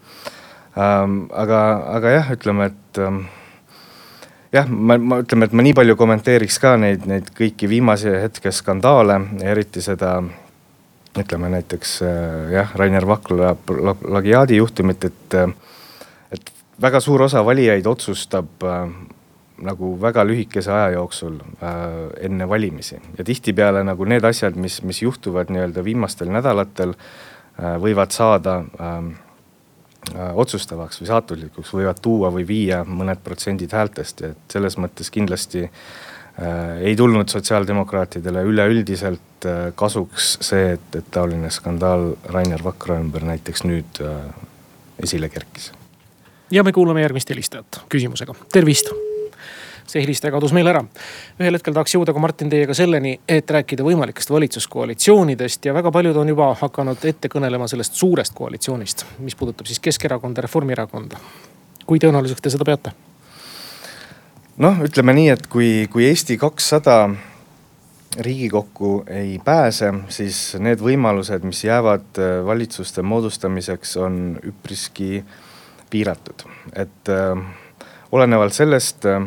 ähm,. 0.76 1.22
aga, 1.32 1.62
aga 1.96 2.16
jah, 2.18 2.34
ütleme, 2.36 2.72
et 2.72 3.00
ähm, 3.00 3.24
jah, 4.52 4.68
ma, 4.68 4.98
ma 4.98 5.20
ütleme, 5.22 5.48
et 5.48 5.56
ma 5.56 5.64
nii 5.66 5.74
palju 5.76 5.96
kommenteeriks 5.98 6.58
ka 6.62 6.76
neid, 6.80 7.06
neid 7.10 7.30
kõiki 7.36 7.70
viimase 7.70 8.14
hetke 8.26 8.52
skandaale, 8.54 9.18
eriti 9.44 9.82
seda 9.84 10.18
ütleme 11.18 11.50
näiteks 11.52 11.96
äh, 12.06 12.52
jah, 12.58 12.76
Rainer 12.78 13.06
Vakla 13.08 13.54
plagiaadi 13.66 14.60
juhtumit, 14.60 15.08
et, 15.08 15.36
äh, 15.36 15.50
et 16.32 16.52
väga 16.80 17.00
suur 17.04 17.28
osa 17.28 17.44
valijaid 17.44 17.86
otsustab 17.86 18.64
äh, 18.64 18.86
nagu 19.62 19.94
väga 20.00 20.24
lühikese 20.26 20.72
aja 20.72 20.94
jooksul 20.96 21.36
äh, 21.38 22.24
enne 22.26 22.48
valimisi. 22.48 22.98
Ja 23.18 23.24
tihtipeale 23.24 23.84
nagu 23.84 24.04
need 24.08 24.24
asjad, 24.24 24.56
mis, 24.56 24.80
mis 24.82 25.02
juhtuvad 25.02 25.52
nii-öelda 25.52 25.84
viimastel 25.84 26.32
nädalatel 26.32 26.96
äh,, 26.96 27.76
võivad 27.82 28.14
saada 28.14 28.62
äh, 28.62 28.98
otsustavaks 30.12 31.00
või 31.00 31.08
saatuslikuks, 31.08 31.74
võivad 31.76 32.00
tuua 32.02 32.32
või 32.34 32.46
viia 32.46 32.82
mõned 32.84 33.20
protsendid 33.24 33.72
häältest. 33.72 34.24
Et 34.26 34.56
selles 34.56 34.74
mõttes 34.80 35.12
kindlasti 35.14 35.62
äh, 35.68 35.84
Äh, 36.40 36.78
ei 36.80 36.96
tulnud 36.96 37.28
sotsiaaldemokraatidele 37.28 38.42
üleüldiselt 38.48 39.44
äh, 39.44 39.66
kasuks 39.76 40.38
see, 40.40 40.70
et, 40.78 40.94
et 40.96 41.10
taoline 41.12 41.50
skandaal 41.52 42.14
Rainer 42.32 42.64
Vakra 42.64 42.96
ümber 43.02 43.26
näiteks 43.28 43.66
nüüd 43.68 44.00
äh, 44.00 44.14
esile 45.04 45.28
kerkis. 45.28 45.72
ja 46.50 46.64
me 46.64 46.72
kuulame 46.72 47.04
järgmist 47.04 47.28
helistajat 47.28 47.82
küsimusega, 47.92 48.34
tervist 48.52 48.88
see 49.92 50.02
helistaja 50.02 50.32
kadus 50.32 50.54
meil 50.56 50.68
ära. 50.70 50.82
ühel 51.40 51.58
hetkel 51.58 51.76
tahaks 51.76 51.94
jõuda 51.96 52.14
ka 52.14 52.22
Martin 52.22 52.50
teiega 52.52 52.74
selleni, 52.76 53.18
et 53.28 53.50
rääkida 53.50 53.84
võimalikest 53.86 54.32
valitsuskoalitsioonidest 54.32 55.68
ja 55.68 55.74
väga 55.76 55.92
paljud 55.92 56.16
on 56.16 56.32
juba 56.32 56.52
hakanud 56.60 57.04
ette 57.08 57.28
kõnelema 57.32 57.68
sellest 57.68 57.98
suurest 58.00 58.34
koalitsioonist, 58.34 59.06
mis 59.20 59.36
puudutab 59.36 59.68
siis 59.68 59.80
Keskerakonda, 59.80 60.44
Reformierakonda. 60.46 61.20
kui 61.86 61.98
tõenäoliseks 61.98 62.40
te 62.40 62.50
seda 62.50 62.64
peate? 62.64 62.94
noh, 64.62 64.80
ütleme 64.84 65.14
nii, 65.16 65.28
et 65.34 65.46
kui, 65.46 65.88
kui 65.92 66.08
Eesti 66.08 66.38
kakssada 66.40 67.10
Riigikokku 68.20 69.04
ei 69.08 69.38
pääse, 69.44 69.88
siis 70.12 70.54
need 70.60 70.82
võimalused, 70.84 71.46
mis 71.48 71.62
jäävad 71.64 72.18
äh, 72.20 72.34
valitsuste 72.44 73.02
moodustamiseks, 73.02 73.96
on 73.96 74.18
üpriski 74.44 75.22
piiratud. 75.90 76.44
et 76.76 77.08
äh, 77.08 77.38
olenevalt 78.12 78.52
sellest 78.52 79.06
äh,, 79.08 79.24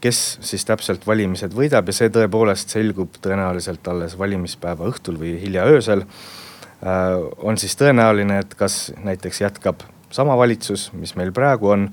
kes 0.00 0.38
siis 0.44 0.64
täpselt 0.66 1.06
valimised 1.06 1.54
võidab 1.54 1.90
ja 1.90 1.96
see 1.96 2.12
tõepoolest 2.14 2.74
selgub 2.74 3.18
tõenäoliselt 3.22 3.86
alles 3.90 4.14
valimispäeva 4.18 4.86
õhtul 4.90 5.18
või 5.20 5.34
hilja 5.42 5.66
öösel 5.66 6.04
äh,. 6.04 7.18
on 7.38 7.58
siis 7.58 7.76
tõenäoline, 7.78 8.40
et 8.44 8.54
kas 8.54 8.92
näiteks 9.02 9.42
jätkab 9.42 9.82
sama 10.10 10.36
valitsus, 10.38 10.90
mis 10.94 11.16
meil 11.18 11.32
praegu 11.34 11.74
on 11.74 11.90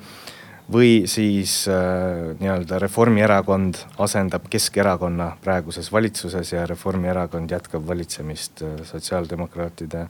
või 0.72 1.06
siis 1.10 1.68
äh, 1.70 2.34
nii-öelda 2.40 2.80
Reformierakond 2.82 3.82
asendab 4.02 4.48
Keskerakonna 4.50 5.36
praeguses 5.42 5.92
valitsuses 5.94 6.54
ja 6.54 6.66
Reformierakond 6.70 7.52
jätkab 7.52 7.88
valitsemist 7.88 8.62
äh, 8.66 8.80
sotsiaaldemokraatide 8.86 10.08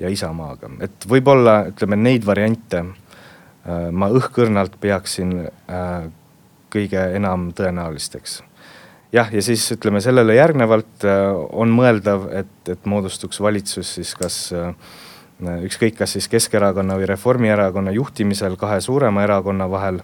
ja 0.00 0.08
Isamaaga, 0.12 0.70
et 0.84 1.08
võib-olla 1.08 1.62
ütleme 1.72 1.96
neid 1.96 2.26
variante 2.26 2.84
ma 3.94 4.08
õhkõrnalt 4.10 4.72
peaksin 4.82 5.36
kõige 6.72 7.04
enam 7.16 7.50
tõenäolisteks. 7.56 8.42
jah, 9.12 9.32
ja 9.32 9.42
siis 9.42 9.64
ütleme 9.76 10.00
sellele 10.00 10.34
järgnevalt 10.34 11.04
äh, 11.04 11.24
on 11.52 11.72
mõeldav, 11.74 12.28
et, 12.32 12.68
et 12.68 12.86
moodustuks 12.86 13.40
valitsus 13.40 13.94
siis 13.98 14.14
kas 14.14 14.38
äh, 14.56 14.74
ükskõik, 15.66 15.96
kas 15.98 16.16
siis 16.16 16.28
Keskerakonna 16.28 16.96
või 16.96 17.10
Reformierakonna 17.10 17.90
juhtimisel 17.90 18.56
kahe 18.56 18.80
suurema 18.80 19.24
erakonna 19.24 19.70
vahel. 19.70 20.02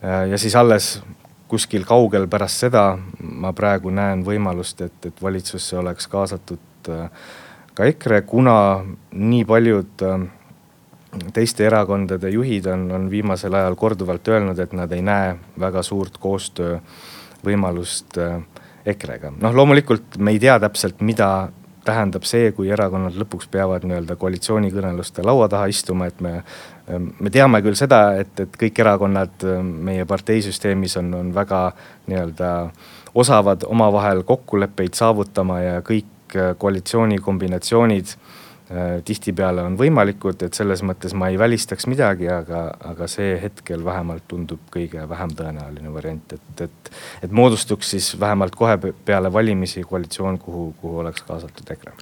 ja 0.00 0.38
siis 0.38 0.56
alles 0.56 1.02
kuskil 1.50 1.84
kaugel 1.86 2.28
pärast 2.30 2.62
seda 2.64 2.84
ma 3.20 3.52
praegu 3.56 3.90
näen 3.94 4.22
võimalust, 4.26 4.82
et, 4.86 4.98
et 5.06 5.22
valitsusse 5.22 5.78
oleks 5.80 6.06
kaasatud 6.10 6.90
äh, 6.92 7.08
ka 7.74 7.88
EKRE, 7.90 8.22
kuna 8.28 8.56
nii 9.10 9.44
paljud 9.48 10.04
äh, 10.06 10.26
teiste 11.34 11.66
erakondade 11.66 12.30
juhid 12.30 12.66
on, 12.70 12.90
on 12.92 13.10
viimasel 13.10 13.54
ajal 13.54 13.74
korduvalt 13.76 14.28
öelnud, 14.28 14.58
et 14.58 14.72
nad 14.76 14.92
ei 14.92 15.02
näe 15.02 15.36
väga 15.60 15.82
suurt 15.82 16.18
koostöövõimalust 16.22 18.18
äh, 18.18 18.42
EKRE-ga. 18.86 19.32
noh, 19.40 19.54
loomulikult 19.54 20.18
me 20.18 20.30
ei 20.30 20.38
tea 20.38 20.58
täpselt, 20.60 21.00
mida 21.00 21.48
tähendab 21.84 22.24
see, 22.28 22.52
kui 22.52 22.68
erakonnad 22.70 23.16
lõpuks 23.16 23.48
peavad 23.50 23.84
nii-öelda 23.88 24.16
koalitsioonikõneluste 24.20 25.24
laua 25.24 25.48
taha 25.48 25.66
istuma, 25.72 26.06
et 26.06 26.20
me. 26.20 26.42
me 27.20 27.30
teame 27.30 27.62
küll 27.62 27.74
seda, 27.78 28.14
et, 28.20 28.40
et 28.40 28.56
kõik 28.60 28.80
erakonnad 28.82 29.44
meie 29.62 30.04
parteisüsteemis 30.04 30.96
on, 31.00 31.14
on 31.14 31.34
väga 31.34 31.72
nii-öelda 32.10 32.70
osavad 33.14 33.64
omavahel 33.66 34.22
kokkuleppeid 34.28 34.94
saavutama 34.98 35.60
ja 35.62 35.80
kõik 35.86 36.36
koalitsiooni 36.58 37.18
kombinatsioonid 37.18 38.06
Äh, 38.06 38.29
tihtipeale 39.04 39.62
on 39.66 39.74
võimalikud, 39.78 40.44
et 40.46 40.54
selles 40.54 40.84
mõttes 40.86 41.14
ma 41.18 41.28
ei 41.32 41.38
välistaks 41.38 41.88
midagi, 41.90 42.28
aga, 42.30 42.68
aga 42.92 43.08
see 43.10 43.32
hetkel 43.42 43.82
vähemalt 43.84 44.28
tundub 44.30 44.62
kõige 44.70 45.02
vähem 45.10 45.32
tõenäoline 45.34 45.94
variant, 45.94 46.36
et, 46.36 46.62
et. 46.66 46.92
et 47.26 47.34
moodustuks 47.34 47.90
siis 47.96 48.12
vähemalt 48.20 48.54
kohe 48.54 48.78
peale 49.04 49.32
valimisi 49.32 49.82
koalitsioon, 49.82 50.38
kuhu, 50.38 50.68
kuhu 50.80 51.02
oleks 51.02 51.26
kaasatud 51.26 51.74
EKRE. 51.74 51.96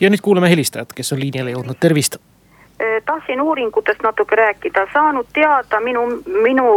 ja 0.00 0.10
nüüd 0.10 0.24
kuulame 0.24 0.50
helistajat, 0.50 0.96
kes 0.96 1.12
on 1.12 1.20
liinile 1.20 1.52
jõudnud, 1.52 1.76
tervist 1.80 2.16
äh, 2.16 2.96
tahtsin 3.04 3.40
uuringutest 3.40 4.00
natuke 4.02 4.40
rääkida, 4.40 4.88
saanud 4.92 5.28
teada 5.36 5.80
minu, 5.80 6.08
minu 6.42 6.68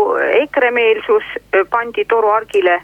EKRE-meelsus 0.43 1.35
äh, 1.39 1.63
pandi 1.69 2.05
toruargile. 2.05 2.81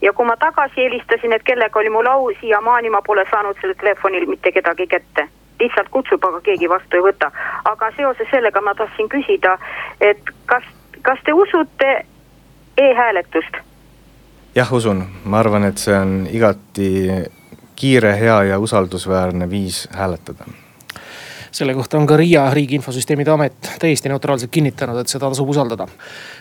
ja 0.00 0.12
kui 0.12 0.24
ma 0.24 0.36
tagasi 0.36 0.88
helistasin, 0.88 1.32
et 1.36 1.42
kellega 1.44 1.78
oli 1.78 1.90
mul 1.90 2.06
au, 2.06 2.30
siiamaani 2.40 2.90
ma 2.90 3.02
pole 3.02 3.28
saanud 3.30 3.60
sellel 3.60 3.76
telefonil 3.76 4.26
mitte 4.26 4.52
kedagi 4.52 4.86
kätte 4.86 5.28
lihtsalt 5.60 5.88
kutsub, 5.90 6.24
aga 6.24 6.40
keegi 6.40 6.68
vastu 6.68 6.98
ei 6.98 7.06
võta. 7.10 7.30
aga 7.64 7.90
seoses 7.96 8.30
sellega 8.30 8.60
ma 8.60 8.74
tahtsin 8.74 9.08
küsida, 9.08 9.58
et 10.00 10.30
kas, 10.46 10.64
kas 11.02 11.18
te 11.24 11.32
usute 11.32 11.90
e-hääletust? 12.78 13.60
jah, 14.54 14.72
usun, 14.72 15.04
ma 15.24 15.42
arvan, 15.42 15.64
et 15.64 15.78
see 15.78 15.96
on 15.96 16.14
igati 16.30 16.88
kiire, 17.78 18.14
hea 18.20 18.42
ja 18.52 18.58
usaldusväärne 18.58 19.50
viis 19.50 19.86
hääletada 19.94 20.50
selle 21.52 21.74
kohta 21.74 21.98
on 21.98 22.06
ka 22.06 22.16
RIA, 22.16 22.50
Riigi 22.54 22.76
Infosüsteemide 22.78 23.30
Amet 23.30 23.70
täiesti 23.80 24.08
neutraalselt 24.12 24.50
kinnitanud, 24.50 25.00
et 25.00 25.08
seda 25.08 25.30
tasub 25.32 25.48
usaldada. 25.48 25.88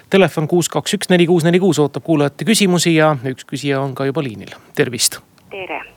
Telefon 0.09 0.47
kuus, 0.51 0.69
kaks, 0.69 0.97
üks, 0.99 1.09
neli, 1.09 1.25
kuus, 1.25 1.47
neli, 1.47 1.63
kuus 1.63 1.79
ootab 1.79 2.03
kuulajate 2.03 2.45
küsimusi 2.45 2.97
ja 2.99 3.15
üks 3.25 3.47
küsija 3.47 3.81
on 3.81 3.95
ka 3.95 4.05
juba 4.05 4.23
liinil, 4.23 4.53
tervist. 4.75 5.21
tere 5.49 5.96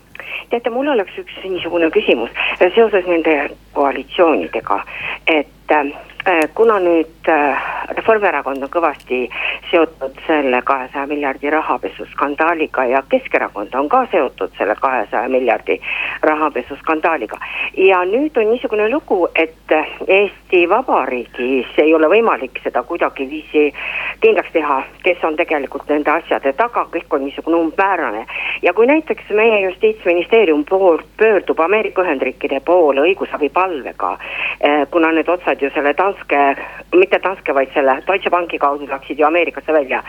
teate, 0.51 0.71
mul 0.71 0.89
oleks 0.93 1.19
üks 1.23 1.41
niisugune 1.45 1.91
küsimus 1.91 2.31
seoses 2.75 3.07
nende 3.07 3.37
koalitsioonidega, 3.75 4.83
et 5.27 5.47
äh, 5.71 5.87
Äh, 5.87 6.10
kuna 6.55 6.79
nüüd 6.79 7.29
äh, 7.29 7.71
Reformierakond 7.97 8.63
on 8.63 8.71
kõvasti 8.71 9.23
seotud 9.71 10.19
selle 10.27 10.61
kahesaja 10.63 11.07
miljardi 11.07 11.51
rahapesuskandaaliga 11.51 12.85
ja 12.85 13.03
Keskerakond 13.09 13.75
on 13.75 13.89
ka 13.89 14.05
seotud 14.13 14.53
selle 14.59 14.75
kahesaja 14.81 15.29
miljardi 15.29 15.81
rahapesuskandaaliga. 16.23 17.39
ja 17.77 18.05
nüüd 18.05 18.37
on 18.37 18.51
niisugune 18.51 18.89
lugu, 18.91 19.29
et 19.35 19.73
Eesti 20.07 20.69
Vabariigis 20.69 21.79
ei 21.79 21.95
ole 21.95 22.09
võimalik 22.09 22.61
seda 22.63 22.83
kuidagiviisi 22.83 23.73
kindlaks 24.21 24.53
teha, 24.53 24.83
kes 25.03 25.25
on 25.25 25.37
tegelikult 25.37 25.89
nende 25.89 26.11
asjade 26.11 26.53
taga, 26.53 26.87
kõik 26.93 27.15
on 27.15 27.25
niisugune 27.25 27.57
umbmäärane. 27.57 28.27
ja 28.63 28.73
kui 28.73 28.87
näiteks 28.87 29.31
meie 29.31 29.61
justiitsministeerium 29.61 30.65
poolt 30.65 31.07
pöördub 31.17 31.61
Ameerika 31.61 32.03
Ühendriikide 32.03 32.61
poole 32.61 33.01
õigusabipalvega, 33.01 34.13
äh, 34.13 34.87
kuna 34.91 35.13
need 35.13 35.29
otsad 35.29 35.63
ju 35.63 35.71
selle 35.75 35.95
Danske, 36.11 36.57
mitte 36.95 37.21
Danske, 37.23 37.55
vaid 37.55 37.71
selle 37.75 38.01
Deutsche 38.07 38.31
Banki 38.31 38.59
kaudu 38.59 38.89
läksid 38.91 39.19
ju 39.19 39.27
Ameerikasse 39.27 39.73
välja. 39.73 40.03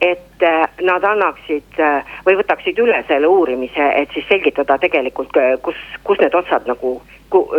et 0.00 0.42
äh, 0.42 0.68
nad 0.82 1.04
annaksid 1.04 1.78
äh, 1.80 2.04
või 2.26 2.36
võtaksid 2.36 2.78
üle 2.78 3.04
selle 3.08 3.26
uurimise, 3.26 3.92
et 3.96 4.12
siis 4.12 4.28
selgitada 4.28 4.78
tegelikult, 4.78 5.32
kus, 5.62 5.76
kus 6.04 6.18
need 6.20 6.34
otsad 6.34 6.66
nagu 6.66 7.00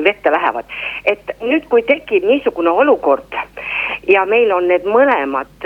vette 0.03 0.31
lähevad. 0.31 0.65
et 1.05 1.31
nüüd, 1.41 1.65
kui 1.69 1.81
tekib 1.81 2.23
niisugune 2.23 2.69
olukord 2.69 3.33
ja 4.07 4.25
meil 4.25 4.51
on 4.51 4.67
need 4.67 4.85
mõlemad, 4.85 5.65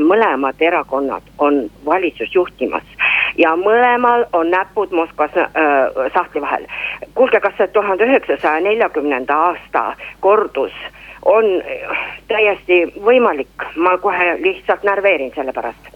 mõlemad 0.00 0.62
erakonnad 0.62 1.22
on 1.38 1.70
valitsust 1.86 2.34
juhtimas 2.34 2.82
ja 3.38 3.54
mõlemal 3.56 4.26
on 4.32 4.50
näpud 4.50 4.92
Moskvas 4.92 5.36
äh, 5.36 5.48
sahtli 6.14 6.40
vahel. 6.40 6.66
kuulge, 7.14 7.40
kas 7.40 7.54
see 7.56 7.68
tuhande 7.68 8.04
üheksasaja 8.04 8.60
neljakümnenda 8.60 9.36
aasta 9.36 9.94
kordus 10.20 10.72
on 11.28 11.44
täiesti 12.28 12.80
võimalik, 13.04 13.68
ma 13.76 13.96
kohe 14.02 14.34
lihtsalt 14.40 14.84
närveerin 14.86 15.32
selle 15.34 15.52
pärast. 15.52 15.90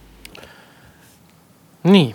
nii. 1.85 2.15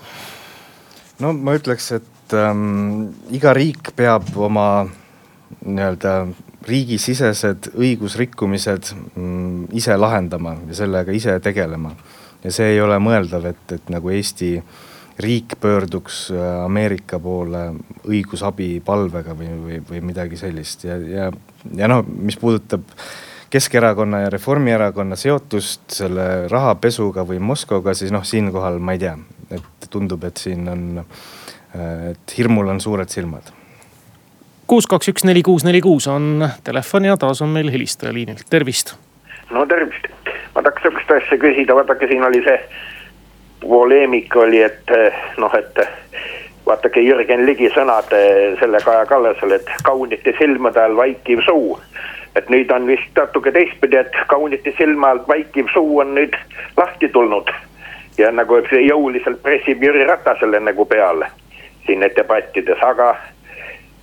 no 1.20 1.34
ma 1.34 1.58
ütleks, 1.58 1.92
et 1.98 2.38
ähm, 2.38 3.10
iga 3.34 3.54
riik 3.58 3.92
peab 3.96 4.30
oma 4.36 4.68
nii-öelda 5.66 6.14
riigisisesed 6.68 7.72
õigusrikkumised 7.76 8.92
mm, 9.16 9.68
ise 9.80 9.96
lahendama 9.98 10.58
ja 10.68 10.76
sellega 10.84 11.12
ise 11.16 11.40
tegelema. 11.40 11.96
ja 12.44 12.52
see 12.54 12.76
ei 12.76 12.82
ole 12.82 13.00
mõeldav, 13.02 13.50
et, 13.50 13.72
et 13.72 13.90
nagu 13.90 14.12
Eesti 14.14 14.58
riik 15.20 15.58
pöörduks 15.62 16.28
äh, 16.32 16.66
Ameerika 16.66 17.20
poole 17.20 17.72
õigusabipalvega 18.08 19.34
või, 19.38 19.50
või, 19.64 19.80
või 19.90 20.04
midagi 20.12 20.38
sellist. 20.38 20.86
Ja, 20.86 20.98
ja, 20.98 21.32
ja 21.76 21.90
noh, 21.90 22.06
mis 22.06 22.38
puudutab 22.38 22.86
Keskerakonna 23.50 24.26
ja 24.26 24.30
Reformierakonna 24.30 25.16
seotust 25.16 25.86
selle 25.96 26.48
rahapesuga 26.52 27.24
või 27.26 27.40
Moskvaga, 27.40 27.94
siis 27.96 28.12
noh, 28.12 28.26
siinkohal 28.28 28.82
ma 28.84 28.98
ei 28.98 29.02
tea, 29.06 29.16
et 29.56 29.88
tundub, 29.90 30.26
et 30.28 30.38
siin 30.38 30.68
on, 30.70 30.84
äh, 31.00 32.12
et 32.12 32.38
hirmul 32.38 32.70
on 32.74 32.82
suured 32.84 33.10
silmad. 33.10 33.54
Kuus, 34.68 34.84
kaks, 34.92 35.08
üks, 35.14 35.24
neli, 35.24 35.42
kuus, 35.48 35.64
neli, 35.64 35.80
kuus 35.82 36.10
on 36.12 36.44
telefon 36.68 37.08
ja 37.08 37.16
taas 37.18 37.42
on 37.42 37.54
meil 37.56 37.72
helistaja 37.72 38.12
liinil, 38.14 38.44
tervist. 38.50 38.98
no 39.50 39.64
tervist, 39.66 40.12
ma 40.54 40.62
tahaks 40.62 40.84
sihukest 40.84 41.14
asja 41.16 41.38
küsida, 41.40 41.76
vaadake, 41.78 42.10
siin 42.12 42.26
oli 42.28 42.44
see 42.44 42.58
poleemika 43.70 44.40
oli, 44.40 44.62
et 44.62 44.92
eh, 44.92 45.14
noh, 45.38 45.54
et 45.56 45.80
vaadake 46.68 47.02
Jürgen 47.02 47.46
Ligi 47.46 47.70
sõnad 47.76 48.12
eh, 48.16 48.58
selle 48.60 48.82
Kaja 48.84 49.06
Kallasele, 49.10 49.62
et 49.62 49.72
kaunite 49.88 50.34
silmade 50.40 50.82
all 50.82 50.98
vaikiv 50.98 51.44
suu. 51.46 51.80
et 52.38 52.50
nüüd 52.54 52.70
on 52.72 52.84
vist 52.86 53.16
natuke 53.18 53.50
teistpidi, 53.52 53.98
et 53.98 54.18
kaunite 54.30 54.70
silma 54.78 55.10
alt 55.10 55.28
vaikiv 55.28 55.72
suu 55.74 56.00
on 56.04 56.14
nüüd 56.16 56.36
lahti 56.78 57.10
tulnud. 57.10 57.50
ja 58.18 58.32
nagu 58.32 58.60
jõuliselt 58.72 59.42
pressib 59.42 59.84
Jüri 59.84 60.06
Ratasele 60.06 60.60
nagu 60.60 60.86
peale 60.86 61.32
siin 61.86 62.06
debattides, 62.16 62.84
aga 62.84 63.16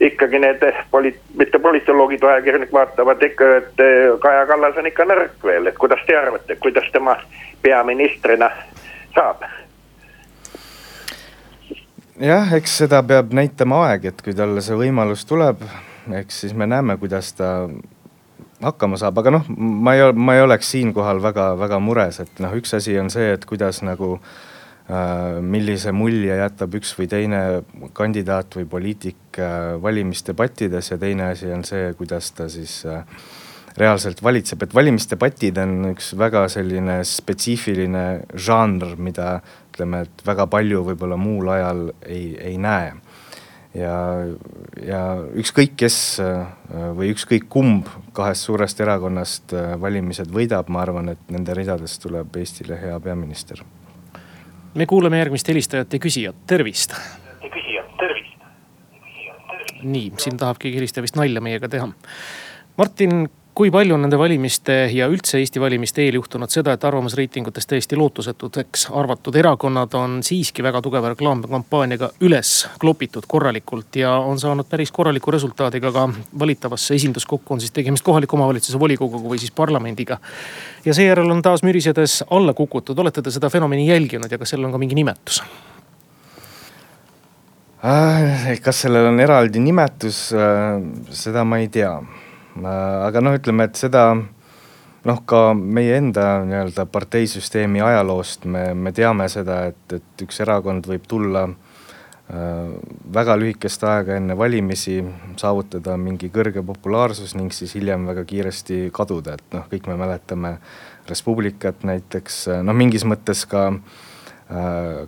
ikkagi 0.00 0.38
need 0.38 0.62
poli-, 0.90 1.18
mitte 1.38 1.58
politoloogid, 1.58 2.22
ajakirjanikud 2.24 2.72
vaatavad 2.72 3.22
ikka, 3.22 3.56
et 3.56 3.80
eh, 3.80 4.18
Kaja 4.20 4.46
Kallas 4.46 4.76
on 4.76 4.86
ikka 4.86 5.04
nõrk 5.04 5.44
veel, 5.44 5.66
et 5.66 5.78
kuidas 5.78 6.00
te 6.06 6.16
arvate, 6.16 6.56
kuidas 6.56 6.88
tema 6.92 7.18
peaministrina 7.62 8.50
saab? 9.14 9.44
jah, 12.20 12.54
eks 12.54 12.78
seda 12.84 13.02
peab 13.06 13.34
näitama 13.34 13.84
aeg, 13.88 14.08
et 14.12 14.22
kui 14.22 14.36
talle 14.36 14.62
see 14.64 14.76
võimalus 14.78 15.24
tuleb, 15.28 15.62
eks 16.20 16.44
siis 16.44 16.54
me 16.54 16.68
näeme, 16.70 16.96
kuidas 17.00 17.32
ta 17.38 17.68
hakkama 18.64 18.98
saab, 19.00 19.18
aga 19.20 19.34
noh, 19.34 19.46
ma 19.58 19.96
ei, 19.96 20.10
ma 20.14 20.36
ei 20.36 20.44
oleks 20.44 20.70
siinkohal 20.76 21.22
väga-väga 21.24 21.80
mures, 21.82 22.20
et 22.24 22.42
noh, 22.44 22.54
üks 22.58 22.76
asi 22.78 22.96
on 23.00 23.10
see, 23.12 23.32
et 23.34 23.44
kuidas 23.48 23.82
nagu 23.84 24.14
äh, 24.18 25.40
millise 25.42 25.92
mulje 25.96 26.38
jätab 26.38 26.78
üks 26.78 26.94
või 26.98 27.10
teine 27.10 27.40
kandidaat 27.96 28.56
või 28.60 28.68
poliitik 28.70 29.40
äh, 29.42 29.74
valimisdebattides 29.82 30.94
ja 30.94 31.00
teine 31.02 31.32
asi 31.32 31.50
on 31.52 31.66
see, 31.66 31.90
kuidas 31.98 32.30
ta 32.36 32.48
siis 32.52 32.82
äh, 32.88 33.02
reaalselt 33.78 34.22
valitseb, 34.22 34.62
et 34.62 34.74
valimisdebatid 34.74 35.58
on 35.58 35.90
üks 35.90 36.12
väga 36.18 36.46
selline 36.52 37.00
spetsiifiline 37.08 38.04
žanr, 38.46 38.94
mida 39.02 39.38
ütleme, 39.72 40.04
et 40.06 40.26
väga 40.26 40.46
palju 40.50 40.84
võib-olla 40.90 41.18
muul 41.18 41.50
ajal 41.56 41.88
ei, 42.06 42.36
ei 42.38 42.58
näe. 42.58 42.92
ja, 43.74 43.96
ja 44.86 45.00
ükskõik 45.34 45.74
kes 45.82 45.98
või 46.94 47.10
ükskõik 47.10 47.48
kumb 47.50 47.90
kahest 48.14 48.46
suurest 48.46 48.80
erakonnast 48.80 49.56
valimised 49.82 50.30
võidab, 50.30 50.70
ma 50.70 50.84
arvan, 50.86 51.10
et 51.16 51.34
nende 51.34 51.58
ridadest 51.58 52.02
tuleb 52.02 52.36
Eestile 52.38 52.78
hea 52.78 53.00
peaminister. 53.00 53.64
me 54.74 54.86
kuulame 54.86 55.18
järgmist 55.18 55.48
helistajat 55.48 55.92
ja 55.92 55.98
küsijat, 55.98 56.46
tervist. 56.46 56.94
küsijat, 57.42 57.90
tervist. 57.98 58.38
nii, 59.82 60.12
siin 60.18 60.36
tahab 60.38 60.62
keegi 60.62 60.78
helistaja 60.78 61.02
vist 61.02 61.16
nalja 61.18 61.40
meiega 61.42 61.68
teha. 61.68 61.90
Martin 62.78 63.26
kui 63.54 63.70
palju 63.70 63.94
nende 64.00 64.18
valimiste 64.18 64.74
ja 64.90 65.06
üldse 65.10 65.38
Eesti 65.38 65.60
valimiste 65.62 66.02
eel 66.02 66.16
juhtunud 66.18 66.50
seda, 66.50 66.72
et 66.74 66.84
arvamusreitingutes 66.84 67.68
täiesti 67.70 67.96
lootusetuteks 67.96 68.88
arvatud 68.98 69.36
erakonnad 69.38 69.94
on 69.94 70.16
siiski 70.26 70.62
väga 70.66 70.80
tugeva 70.82 71.12
reklaamkampaaniaga 71.12 72.08
üles 72.26 72.54
klopitud 72.82 73.28
korralikult 73.30 74.00
ja 74.00 74.16
on 74.18 74.42
saanud 74.42 74.66
päris 74.70 74.90
korraliku 74.92 75.30
resultaadiga 75.36 75.92
ka 75.94 76.08
valitavasse 76.38 76.98
esinduskokku, 76.98 77.54
on 77.54 77.62
siis 77.62 77.70
tegemist 77.76 78.04
kohaliku 78.04 78.36
omavalitsuse 78.40 78.80
volikoguga 78.80 79.30
või 79.36 79.38
siis 79.38 79.54
parlamendiga. 79.54 80.18
ja 80.84 80.94
seejärel 80.94 81.30
on 81.30 81.42
taas 81.42 81.62
mürisedes 81.62 82.24
alla 82.30 82.54
kukutud, 82.58 82.98
olete 82.98 83.22
te 83.22 83.30
seda 83.30 83.50
fenomeni 83.50 83.86
jälginud 83.86 84.32
ja 84.32 84.38
kas 84.38 84.50
sellel 84.50 84.66
on 84.66 84.74
ka 84.74 84.82
mingi 84.82 84.98
nimetus? 84.98 85.42
Äh, 87.86 88.58
kas 88.64 88.82
sellel 88.82 89.12
on 89.12 89.20
eraldi 89.20 89.62
nimetus, 89.62 90.26
äh, 90.34 90.82
seda 91.14 91.44
ma 91.46 91.62
ei 91.62 91.68
tea 91.68 91.94
aga 92.62 93.22
noh, 93.24 93.34
ütleme, 93.38 93.68
et 93.68 93.78
seda 93.78 94.04
noh, 94.14 95.20
ka 95.26 95.40
meie 95.54 95.98
enda 95.98 96.44
nii-öelda 96.46 96.86
parteisüsteemi 96.92 97.82
ajaloost 97.84 98.46
me, 98.46 98.68
me 98.74 98.92
teame 98.94 99.28
seda, 99.32 99.64
et, 99.72 99.98
et 99.98 100.24
üks 100.26 100.40
erakond 100.44 100.86
võib 100.88 101.04
tulla 101.10 101.44
äh, 101.48 102.72
väga 103.18 103.36
lühikest 103.40 103.84
aega 103.90 104.18
enne 104.20 104.38
valimisi, 104.38 105.00
saavutada 105.40 105.98
mingi 106.00 106.30
kõrge 106.34 106.64
populaarsus 106.66 107.36
ning 107.38 107.52
siis 107.52 107.74
hiljem 107.78 108.06
väga 108.12 108.26
kiiresti 108.30 108.88
kaduda, 108.94 109.38
et 109.38 109.56
noh, 109.56 109.68
kõik 109.70 109.90
me 109.90 109.98
mäletame 110.00 110.58
Res 111.08 111.20
Publicat 111.20 111.82
näiteks, 111.84 112.46
noh 112.64 112.76
mingis 112.76 113.04
mõttes 113.04 113.44
ka 113.50 113.68
äh, 113.74 114.03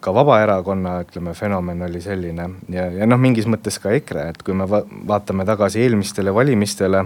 ka 0.00 0.12
Vabaerakonna 0.16 0.94
ütleme 1.04 1.34
fenomen 1.36 1.82
oli 1.84 2.00
selline. 2.00 2.48
Ja, 2.72 2.86
ja 2.88 3.06
noh, 3.06 3.20
mingis 3.20 3.44
mõttes 3.50 3.76
ka 3.82 3.92
EKRE, 3.92 4.30
et 4.32 4.40
kui 4.42 4.56
me 4.56 4.64
va 4.70 4.80
vaatame 4.88 5.44
tagasi 5.44 5.82
eelmistele 5.84 6.32
valimistele 6.34 7.04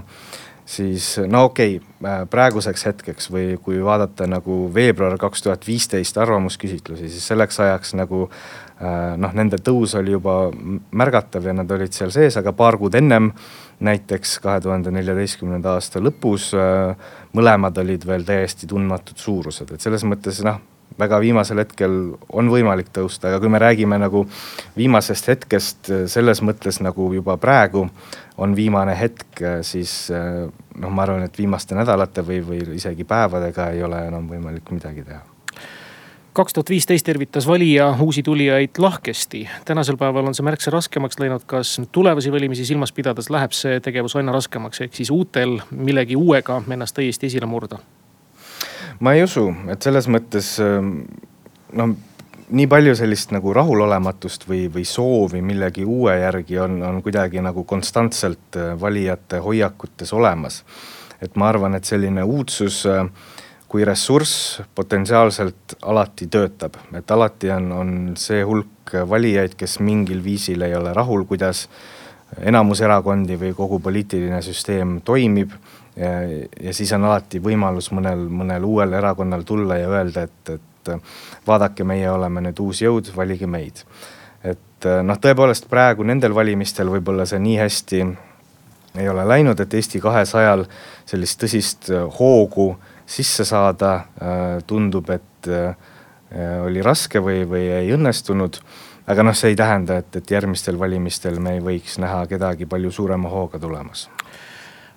siis 0.71 1.21
no 1.27 1.45
okei 1.45 1.77
okay,, 1.77 2.11
äh, 2.11 2.21
praeguseks 2.31 2.85
hetkeks 2.87 3.31
või 3.33 3.47
kui 3.63 3.81
vaadata 3.85 4.29
nagu 4.31 4.63
veebruar 4.75 5.17
kaks 5.19 5.43
tuhat 5.43 5.67
viisteist 5.67 6.19
arvamusküsitlusi, 6.23 7.09
siis 7.11 7.27
selleks 7.33 7.61
ajaks 7.65 7.95
nagu 7.99 8.23
äh, 8.29 9.17
noh, 9.19 9.35
nende 9.35 9.59
tõus 9.67 9.97
oli 9.99 10.15
juba 10.15 10.37
märgatav 11.03 11.51
ja 11.51 11.57
nad 11.57 11.71
olid 11.75 11.97
seal 11.97 12.15
sees, 12.15 12.39
aga 12.39 12.55
paar 12.57 12.79
kuud 12.79 12.95
ennem, 12.99 13.33
näiteks 13.83 14.39
kahe 14.45 14.61
tuhande 14.63 14.93
neljateistkümnenda 14.95 15.75
aasta 15.79 16.03
lõpus, 16.03 16.53
äh, 16.55 17.15
mõlemad 17.35 17.83
olid 17.83 18.07
veel 18.07 18.27
täiesti 18.29 18.71
tundmatud 18.71 19.19
suurused, 19.19 19.75
et 19.75 19.89
selles 19.89 20.07
mõttes 20.07 20.43
noh 20.47 20.63
väga 20.99 21.21
viimasel 21.21 21.63
hetkel 21.63 21.97
on 22.33 22.51
võimalik 22.53 22.91
tõusta, 22.95 23.31
aga 23.31 23.41
kui 23.41 23.53
me 23.53 23.61
räägime 23.63 23.99
nagu 24.01 24.25
viimasest 24.77 25.29
hetkest 25.33 25.93
selles 26.13 26.43
mõttes 26.43 26.81
nagu 26.85 27.13
juba 27.15 27.37
praegu 27.41 27.87
on 28.41 28.57
viimane 28.57 28.97
hetk, 28.99 29.43
siis 29.63 30.11
noh, 30.11 30.91
ma 30.91 31.05
arvan, 31.05 31.27
et 31.27 31.39
viimaste 31.39 31.77
nädalate 31.79 32.25
või, 32.27 32.41
või 32.47 32.63
isegi 32.77 33.05
päevadega 33.05 33.71
ei 33.75 33.85
ole 33.85 34.07
enam 34.09 34.29
võimalik 34.31 34.73
midagi 34.75 35.05
teha 35.05 35.23
kaks 36.33 36.55
tuhat 36.55 36.71
viisteist 36.71 37.07
tervitas 37.07 37.47
valija 37.47 37.97
uusi 38.01 38.23
tulijaid 38.23 38.79
lahkesti. 38.79 39.49
tänasel 39.65 39.97
päeval 39.97 40.27
on 40.27 40.35
see 40.35 40.45
märksa 40.45 40.71
raskemaks 40.71 41.19
läinud. 41.19 41.43
kas 41.47 41.81
tulevasi 41.93 42.33
valimisi 42.33 42.65
silmas 42.65 42.93
pidades 42.93 43.31
läheb 43.31 43.53
see 43.53 43.81
tegevus 43.81 44.17
aina 44.17 44.33
raskemaks, 44.33 44.81
ehk 44.81 44.95
siis 44.95 45.11
uutel 45.11 45.61
millegi 45.71 46.17
uuega 46.17 46.63
ennast 46.71 46.95
täiesti 46.95 47.27
esile 47.27 47.47
murda? 47.47 47.79
Ma 49.01 49.15
ei 49.17 49.25
usu, 49.25 49.49
et 49.73 49.83
selles 49.83 50.07
mõttes 50.13 50.55
noh, 50.61 51.97
nii 52.51 52.67
palju 52.67 52.95
sellist 52.99 53.35
nagu 53.35 53.53
rahulolematust 53.55 54.47
või, 54.49 54.65
või 54.73 54.85
soovi 54.89 55.43
millegi 55.45 55.85
uue 55.87 56.17
järgi 56.19 56.59
on, 56.59 56.81
on 56.83 57.03
kuidagi 57.05 57.43
nagu 57.45 57.65
konstantselt 57.69 58.59
äh, 58.59 58.73
valijate 58.81 59.39
hoiakutes 59.45 60.13
olemas. 60.13 60.65
et 61.21 61.37
ma 61.37 61.49
arvan, 61.49 61.75
et 61.75 61.85
selline 61.85 62.23
uudsus 62.25 62.87
äh, 62.87 63.05
kui 63.69 63.85
ressurss 63.85 64.63
potentsiaalselt 64.75 65.77
alati 65.83 66.27
töötab, 66.27 66.75
et 66.97 67.11
alati 67.11 67.51
on, 67.55 67.73
on 67.73 67.91
see 68.19 68.43
hulk 68.43 68.95
valijaid, 69.09 69.55
kes 69.55 69.79
mingil 69.81 70.25
viisil 70.25 70.63
ei 70.67 70.75
ole 70.75 70.95
rahul, 70.95 71.25
kuidas 71.25 71.69
enamus 72.41 72.81
erakondi 72.81 73.37
või 73.39 73.53
kogu 73.55 73.79
poliitiline 73.79 74.43
süsteem 74.43 75.01
toimib 75.05 75.55
ja, 76.01 76.13
ja 76.61 76.75
siis 76.75 76.93
on 76.97 77.05
alati 77.09 77.41
võimalus 77.43 77.91
mõnel, 77.95 78.27
mõnel 78.33 78.65
uuel 78.67 78.97
erakonnal 78.99 79.45
tulla 79.49 79.79
ja 79.81 79.91
öelda, 79.93 80.25
et, 80.29 80.55
et 80.57 80.93
vaadake, 81.47 81.85
meie 81.85 82.09
oleme 82.11 82.43
nüüd 82.47 82.61
uus 82.65 82.81
jõud, 82.83 83.13
valige 83.17 83.49
meid. 83.51 83.85
et 84.45 84.89
noh, 85.05 85.19
tõepoolest 85.21 85.69
praegu 85.69 86.07
nendel 86.09 86.35
valimistel 86.35 86.89
võib-olla 86.89 87.27
see 87.29 87.39
nii 87.39 87.59
hästi 87.61 88.05
ei 88.99 89.09
ole 89.09 89.27
läinud, 89.29 89.61
et 89.61 89.75
Eesti 89.75 90.01
kahesajal 90.03 90.65
sellist 91.07 91.43
tõsist 91.43 91.91
hoogu 92.19 92.73
sisse 93.07 93.45
saada 93.45 93.93
tundub, 94.67 95.11
et 95.11 95.51
oli 96.65 96.83
raske 96.83 97.21
või, 97.23 97.45
või 97.47 97.69
ei 97.77 97.93
õnnestunud 97.95 98.59
aga 99.11 99.25
noh, 99.27 99.37
see 99.37 99.53
ei 99.53 99.59
tähenda, 99.59 100.01
et, 100.01 100.17
et 100.17 100.31
järgmistel 100.31 100.79
valimistel 100.79 101.39
me 101.43 101.57
ei 101.59 101.63
võiks 101.65 101.99
näha 102.03 102.25
kedagi 102.31 102.67
palju 102.71 102.93
suurema 102.95 103.31
hooga 103.31 103.59
tulemas 103.59 104.09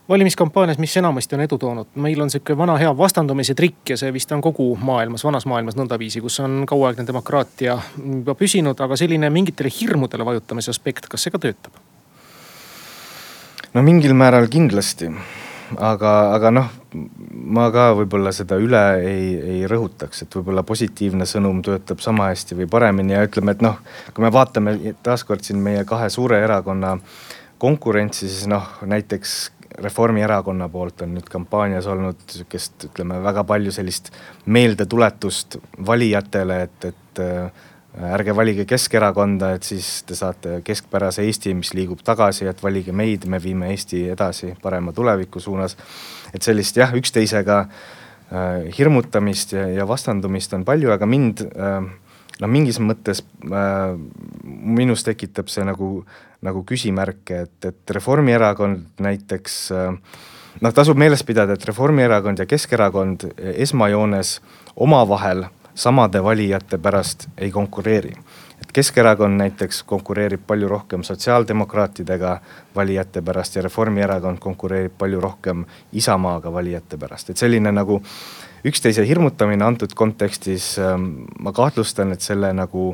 valimiskampaanias, 0.10 0.78
mis 0.78 0.98
enamasti 0.98 1.36
on 1.36 1.42
edu 1.42 1.58
toonud, 1.58 1.88
meil 1.96 2.22
on 2.22 2.30
sihuke 2.30 2.58
vana 2.58 2.76
hea 2.78 2.92
vastandumise 2.98 3.56
trikk 3.56 3.94
ja 3.94 3.98
see 4.00 4.12
vist 4.14 4.32
on 4.36 4.42
kogu 4.44 4.74
maailmas, 4.76 5.24
vanas 5.24 5.48
maailmas 5.48 5.78
nõndaviisi, 5.80 6.22
kus 6.24 6.40
on 6.44 6.64
kauaaegne 6.70 7.08
demokraatia 7.08 7.78
juba 8.04 8.36
püsinud, 8.36 8.80
aga 8.84 8.98
selline 9.00 9.30
mingitele 9.34 9.72
hirmudele 9.72 10.28
vajutamise 10.28 10.74
aspekt, 10.74 11.08
kas 11.12 11.24
see 11.24 11.34
ka 11.34 11.42
töötab? 11.48 11.80
no 13.74 13.82
mingil 13.82 14.14
määral 14.14 14.50
kindlasti, 14.52 15.08
aga, 15.80 16.12
aga 16.36 16.52
noh, 16.54 16.68
ma 17.34 17.70
ka 17.74 17.88
võib-olla 17.98 18.34
seda 18.36 18.60
üle 18.62 18.84
ei, 19.02 19.30
ei 19.56 19.64
rõhutaks, 19.72 20.26
et 20.26 20.36
võib-olla 20.36 20.66
positiivne 20.68 21.26
sõnum 21.30 21.64
töötab 21.66 22.04
sama 22.04 22.28
hästi 22.30 22.60
või 22.60 22.68
paremini 22.70 23.16
ja 23.16 23.24
ütleme, 23.26 23.56
et 23.56 23.64
noh, 23.66 23.80
kui 24.14 24.26
me 24.26 24.34
vaatame 24.36 24.76
taaskord 25.04 25.48
siin 25.48 25.64
meie 25.64 25.88
kahe 25.90 26.12
suure 26.14 26.44
erakonna 26.44 26.98
konkurentsi, 27.64 28.28
siis 28.28 28.46
noh, 28.52 28.68
näiteks 28.86 29.40
Reformierakonna 29.82 30.70
poolt 30.70 31.02
on 31.02 31.16
nüüd 31.18 31.28
kampaanias 31.32 31.88
olnud 31.90 32.20
sihukest, 32.30 32.90
ütleme 32.90 33.20
väga 33.24 33.44
palju 33.48 33.72
sellist 33.74 34.12
meeldetuletust 34.46 35.58
valijatele, 35.88 36.60
et, 36.68 36.90
et 36.92 37.22
äh, 37.24 37.64
ärge 38.14 38.36
valige 38.36 38.66
Keskerakonda, 38.70 39.54
et 39.58 39.66
siis 39.68 40.04
te 40.08 40.18
saate 40.18 40.60
keskpärase 40.66 41.26
Eesti, 41.28 41.54
mis 41.58 41.74
liigub 41.78 42.02
tagasi, 42.06 42.48
et 42.50 42.64
valige 42.64 42.94
meid, 42.96 43.28
me 43.30 43.42
viime 43.42 43.70
Eesti 43.74 44.08
edasi 44.14 44.54
parema 44.62 44.94
tuleviku 44.94 45.40
suunas. 45.40 45.78
et 46.34 46.42
sellist 46.42 46.78
jah, 46.78 46.94
üksteisega 46.98 47.60
äh, 47.62 48.78
hirmutamist 48.78 49.54
ja, 49.54 49.68
ja 49.70 49.88
vastandumist 49.88 50.54
on 50.54 50.66
palju, 50.66 50.92
aga 50.92 51.06
mind 51.06 51.46
äh, 51.46 51.84
noh, 52.42 52.50
mingis 52.50 52.80
mõttes 52.82 53.24
äh, 53.46 53.96
minus 54.44 55.06
tekitab 55.06 55.52
see 55.52 55.66
nagu, 55.68 55.90
nagu 56.46 56.64
küsimärke, 56.68 57.44
et, 57.48 57.58
et 57.70 57.98
Reformierakond 57.98 59.04
näiteks 59.04 59.58
äh, 59.72 59.92
noh, 60.62 60.74
tasub 60.74 61.00
meeles 61.00 61.24
pidada, 61.24 61.58
et 61.58 61.66
Reformierakond 61.66 62.40
ja 62.40 62.48
Keskerakond 62.50 63.28
esmajoones 63.38 64.40
omavahel 64.76 65.46
samade 65.76 66.24
valijate 66.24 66.78
pärast 66.78 67.28
ei 67.38 67.52
konkureeri. 67.52 68.14
et 68.62 68.72
Keskerakond 68.72 69.38
näiteks 69.38 69.84
konkureerib 69.84 70.42
palju 70.48 70.68
rohkem 70.68 71.04
sotsiaaldemokraatidega 71.04 72.40
valijate 72.76 73.22
pärast 73.22 73.56
ja 73.56 73.62
Reformierakond 73.62 74.40
konkureerib 74.40 74.94
palju 74.98 75.20
rohkem 75.22 75.66
Isamaaga 75.92 76.54
valijate 76.54 76.98
pärast, 76.98 77.30
et 77.30 77.38
selline 77.38 77.72
nagu 77.72 78.02
üksteise 78.66 79.06
hirmutamine 79.08 79.66
antud 79.66 79.94
kontekstis, 79.96 80.78
ähm, 80.80 81.26
ma 81.40 81.54
kahtlustan, 81.56 82.14
et 82.16 82.22
selle 82.22 82.54
nagu 82.54 82.94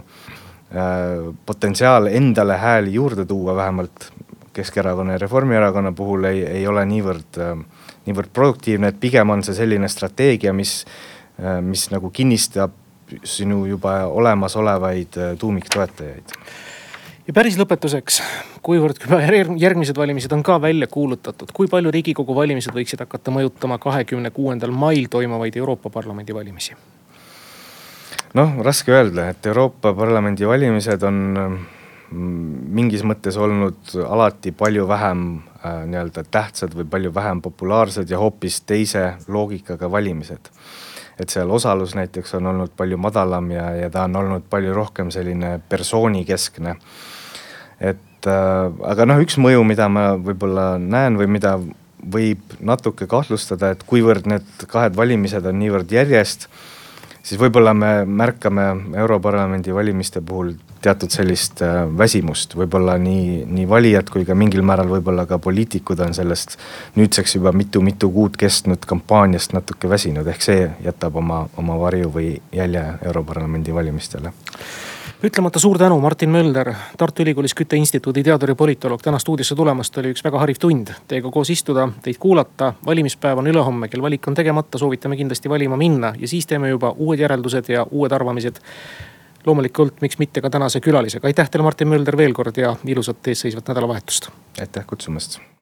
potentsiaal 1.49 2.11
endale 2.13 2.53
hääli 2.61 2.91
juurde 2.93 3.23
tuua, 3.25 3.55
vähemalt 3.57 4.11
Keskerakonna 4.53 5.15
ja 5.15 5.17
Reformierakonna 5.17 5.91
puhul 5.97 6.27
ei, 6.29 6.43
ei 6.45 6.67
ole 6.67 6.83
niivõrd, 6.85 7.39
niivõrd 8.05 8.29
produktiivne, 8.33 8.91
et 8.93 8.99
pigem 9.01 9.33
on 9.33 9.41
see 9.41 9.57
selline 9.57 9.89
strateegia, 9.89 10.53
mis, 10.53 10.83
mis 11.65 11.87
nagu 11.89 12.11
kinnistab 12.13 12.75
sinu 13.25 13.63
juba 13.65 14.03
olemasolevaid 14.05 15.17
tuumiktoetajaid 15.41 16.37
ja 17.29 17.33
päris 17.37 17.59
lõpetuseks, 17.61 18.23
kuivõrd 18.65 19.03
järgmised 19.61 19.97
valimised 19.97 20.31
on 20.33 20.41
ka 20.43 20.55
välja 20.61 20.87
kuulutatud, 20.89 21.51
kui 21.53 21.67
palju 21.69 21.91
riigikogu 21.93 22.33
valimised 22.35 22.73
võiksid 22.73 23.03
hakata 23.05 23.33
mõjutama 23.33 23.77
kahekümne 23.81 24.31
kuuendal 24.33 24.73
mail 24.73 25.05
toimuvaid 25.13 25.57
Euroopa 25.61 25.91
Parlamendi 25.93 26.33
valimisi? 26.33 26.73
noh, 28.33 28.55
raske 28.65 28.93
öelda, 28.93 29.29
et 29.29 29.45
Euroopa 29.45 29.93
Parlamendi 29.93 30.47
valimised 30.47 31.05
on 31.05 31.19
mm, 31.37 32.47
mingis 32.79 33.05
mõttes 33.05 33.37
olnud 33.37 33.93
alati 34.05 34.51
palju 34.57 34.87
vähem 34.89 35.23
äh, 35.37 35.83
nii-öelda 35.85 36.25
tähtsad 36.31 36.73
või 36.77 36.89
palju 36.89 37.13
vähem 37.13 37.43
populaarsed 37.45 38.09
ja 38.09 38.17
hoopis 38.21 38.61
teise 38.61 39.05
loogikaga 39.27 39.91
valimised. 39.91 40.49
et 41.19 41.29
seal 41.29 41.51
osalus 41.51 41.93
näiteks 41.95 42.33
on 42.41 42.47
olnud 42.47 42.73
palju 42.77 42.97
madalam 42.97 43.51
ja, 43.51 43.69
ja 43.75 43.89
ta 43.89 44.07
on 44.09 44.15
olnud 44.15 44.49
palju 44.49 44.73
rohkem 44.73 45.11
selline 45.11 45.59
persoonikeskne. 45.69 46.75
Et 47.79 48.27
äh, 48.29 48.81
aga 48.91 49.07
noh, 49.09 49.21
üks 49.23 49.39
mõju, 49.41 49.63
mida 49.67 49.89
ma 49.91 50.11
võib-olla 50.17 50.73
näen 50.79 51.19
või 51.19 51.29
mida 51.39 51.57
võib 51.99 52.57
natuke 52.63 53.07
kahtlustada, 53.11 53.73
et 53.73 53.83
kuivõrd 53.87 54.27
need 54.29 54.67
kahed 54.71 54.95
valimised 54.95 55.45
on 55.45 55.59
niivõrd 55.59 55.91
järjest 55.91 56.47
siis 57.23 57.39
võib-olla 57.39 57.73
me 57.77 57.91
märkame 58.05 58.65
Europarlamendi 58.97 59.73
valimiste 59.75 60.21
puhul 60.25 60.53
teatud 60.81 61.11
sellist 61.11 61.61
äh, 61.65 61.81
väsimust, 61.97 62.55
võib-olla 62.55 62.95
nii, 63.01 63.43
nii 63.45 63.67
valijad 63.69 64.09
kui 64.13 64.25
ka 64.27 64.35
mingil 64.37 64.63
määral 64.65 64.89
võib-olla 64.91 65.25
ka 65.29 65.39
poliitikud 65.43 65.99
on 66.05 66.15
sellest 66.15 66.55
nüüdseks 66.97 67.35
juba 67.35 67.51
mitu-mitu 67.55 68.11
kuud 68.15 68.39
kestnud 68.39 68.87
kampaaniast 68.87 69.53
natuke 69.57 69.91
väsinud, 69.91 70.27
ehk 70.31 70.45
see 70.45 70.69
jätab 70.85 71.19
oma, 71.19 71.43
oma 71.59 71.77
varju 71.81 72.13
või 72.15 72.31
jälje 72.55 72.85
Europarlamendi 73.11 73.75
valimistele 73.75 74.33
ütlemata 75.23 75.59
suur 75.59 75.77
tänu, 75.77 75.99
Martin 75.99 76.29
Mölder, 76.29 76.73
Tartu 76.97 77.23
Ülikoolis 77.23 77.53
Kütteinstituudi 77.55 78.23
teadur 78.23 78.53
ja 78.53 78.55
politoloog, 78.55 79.01
täna 79.03 79.19
stuudiosse 79.19 79.55
tulemast, 79.55 79.97
oli 79.97 80.13
üks 80.13 80.23
väga 80.23 80.39
hariv 80.39 80.59
tund. 80.59 80.93
Teiega 81.07 81.31
koos 81.31 81.51
istuda, 81.51 81.89
teid 82.03 82.17
kuulata, 82.19 82.73
valimispäev 82.85 83.41
on 83.41 83.51
ülehomme, 83.51 83.89
kel 83.91 84.01
valik 84.01 84.27
on 84.31 84.37
tegemata, 84.39 84.79
soovitame 84.79 85.19
kindlasti 85.19 85.51
valima 85.51 85.77
minna 85.77 86.13
ja 86.19 86.27
siis 86.27 86.47
teeme 86.47 86.71
juba 86.71 86.93
uued 86.95 87.19
järeldused 87.19 87.71
ja 87.73 87.85
uued 87.91 88.15
arvamised. 88.15 88.63
loomulikult, 89.45 90.01
miks 90.01 90.17
mitte 90.19 90.41
ka 90.41 90.49
tänase 90.49 90.79
külalisega, 90.79 91.27
aitäh 91.27 91.49
teile, 91.49 91.63
Martin 91.63 91.87
Mölder 91.87 92.17
veel 92.17 92.33
kord 92.33 92.57
ja 92.57 92.75
ilusat 92.85 93.27
eesseisvat 93.27 93.67
nädalavahetust. 93.67 94.29
aitäh 94.59 94.85
kutsumast 94.85 95.39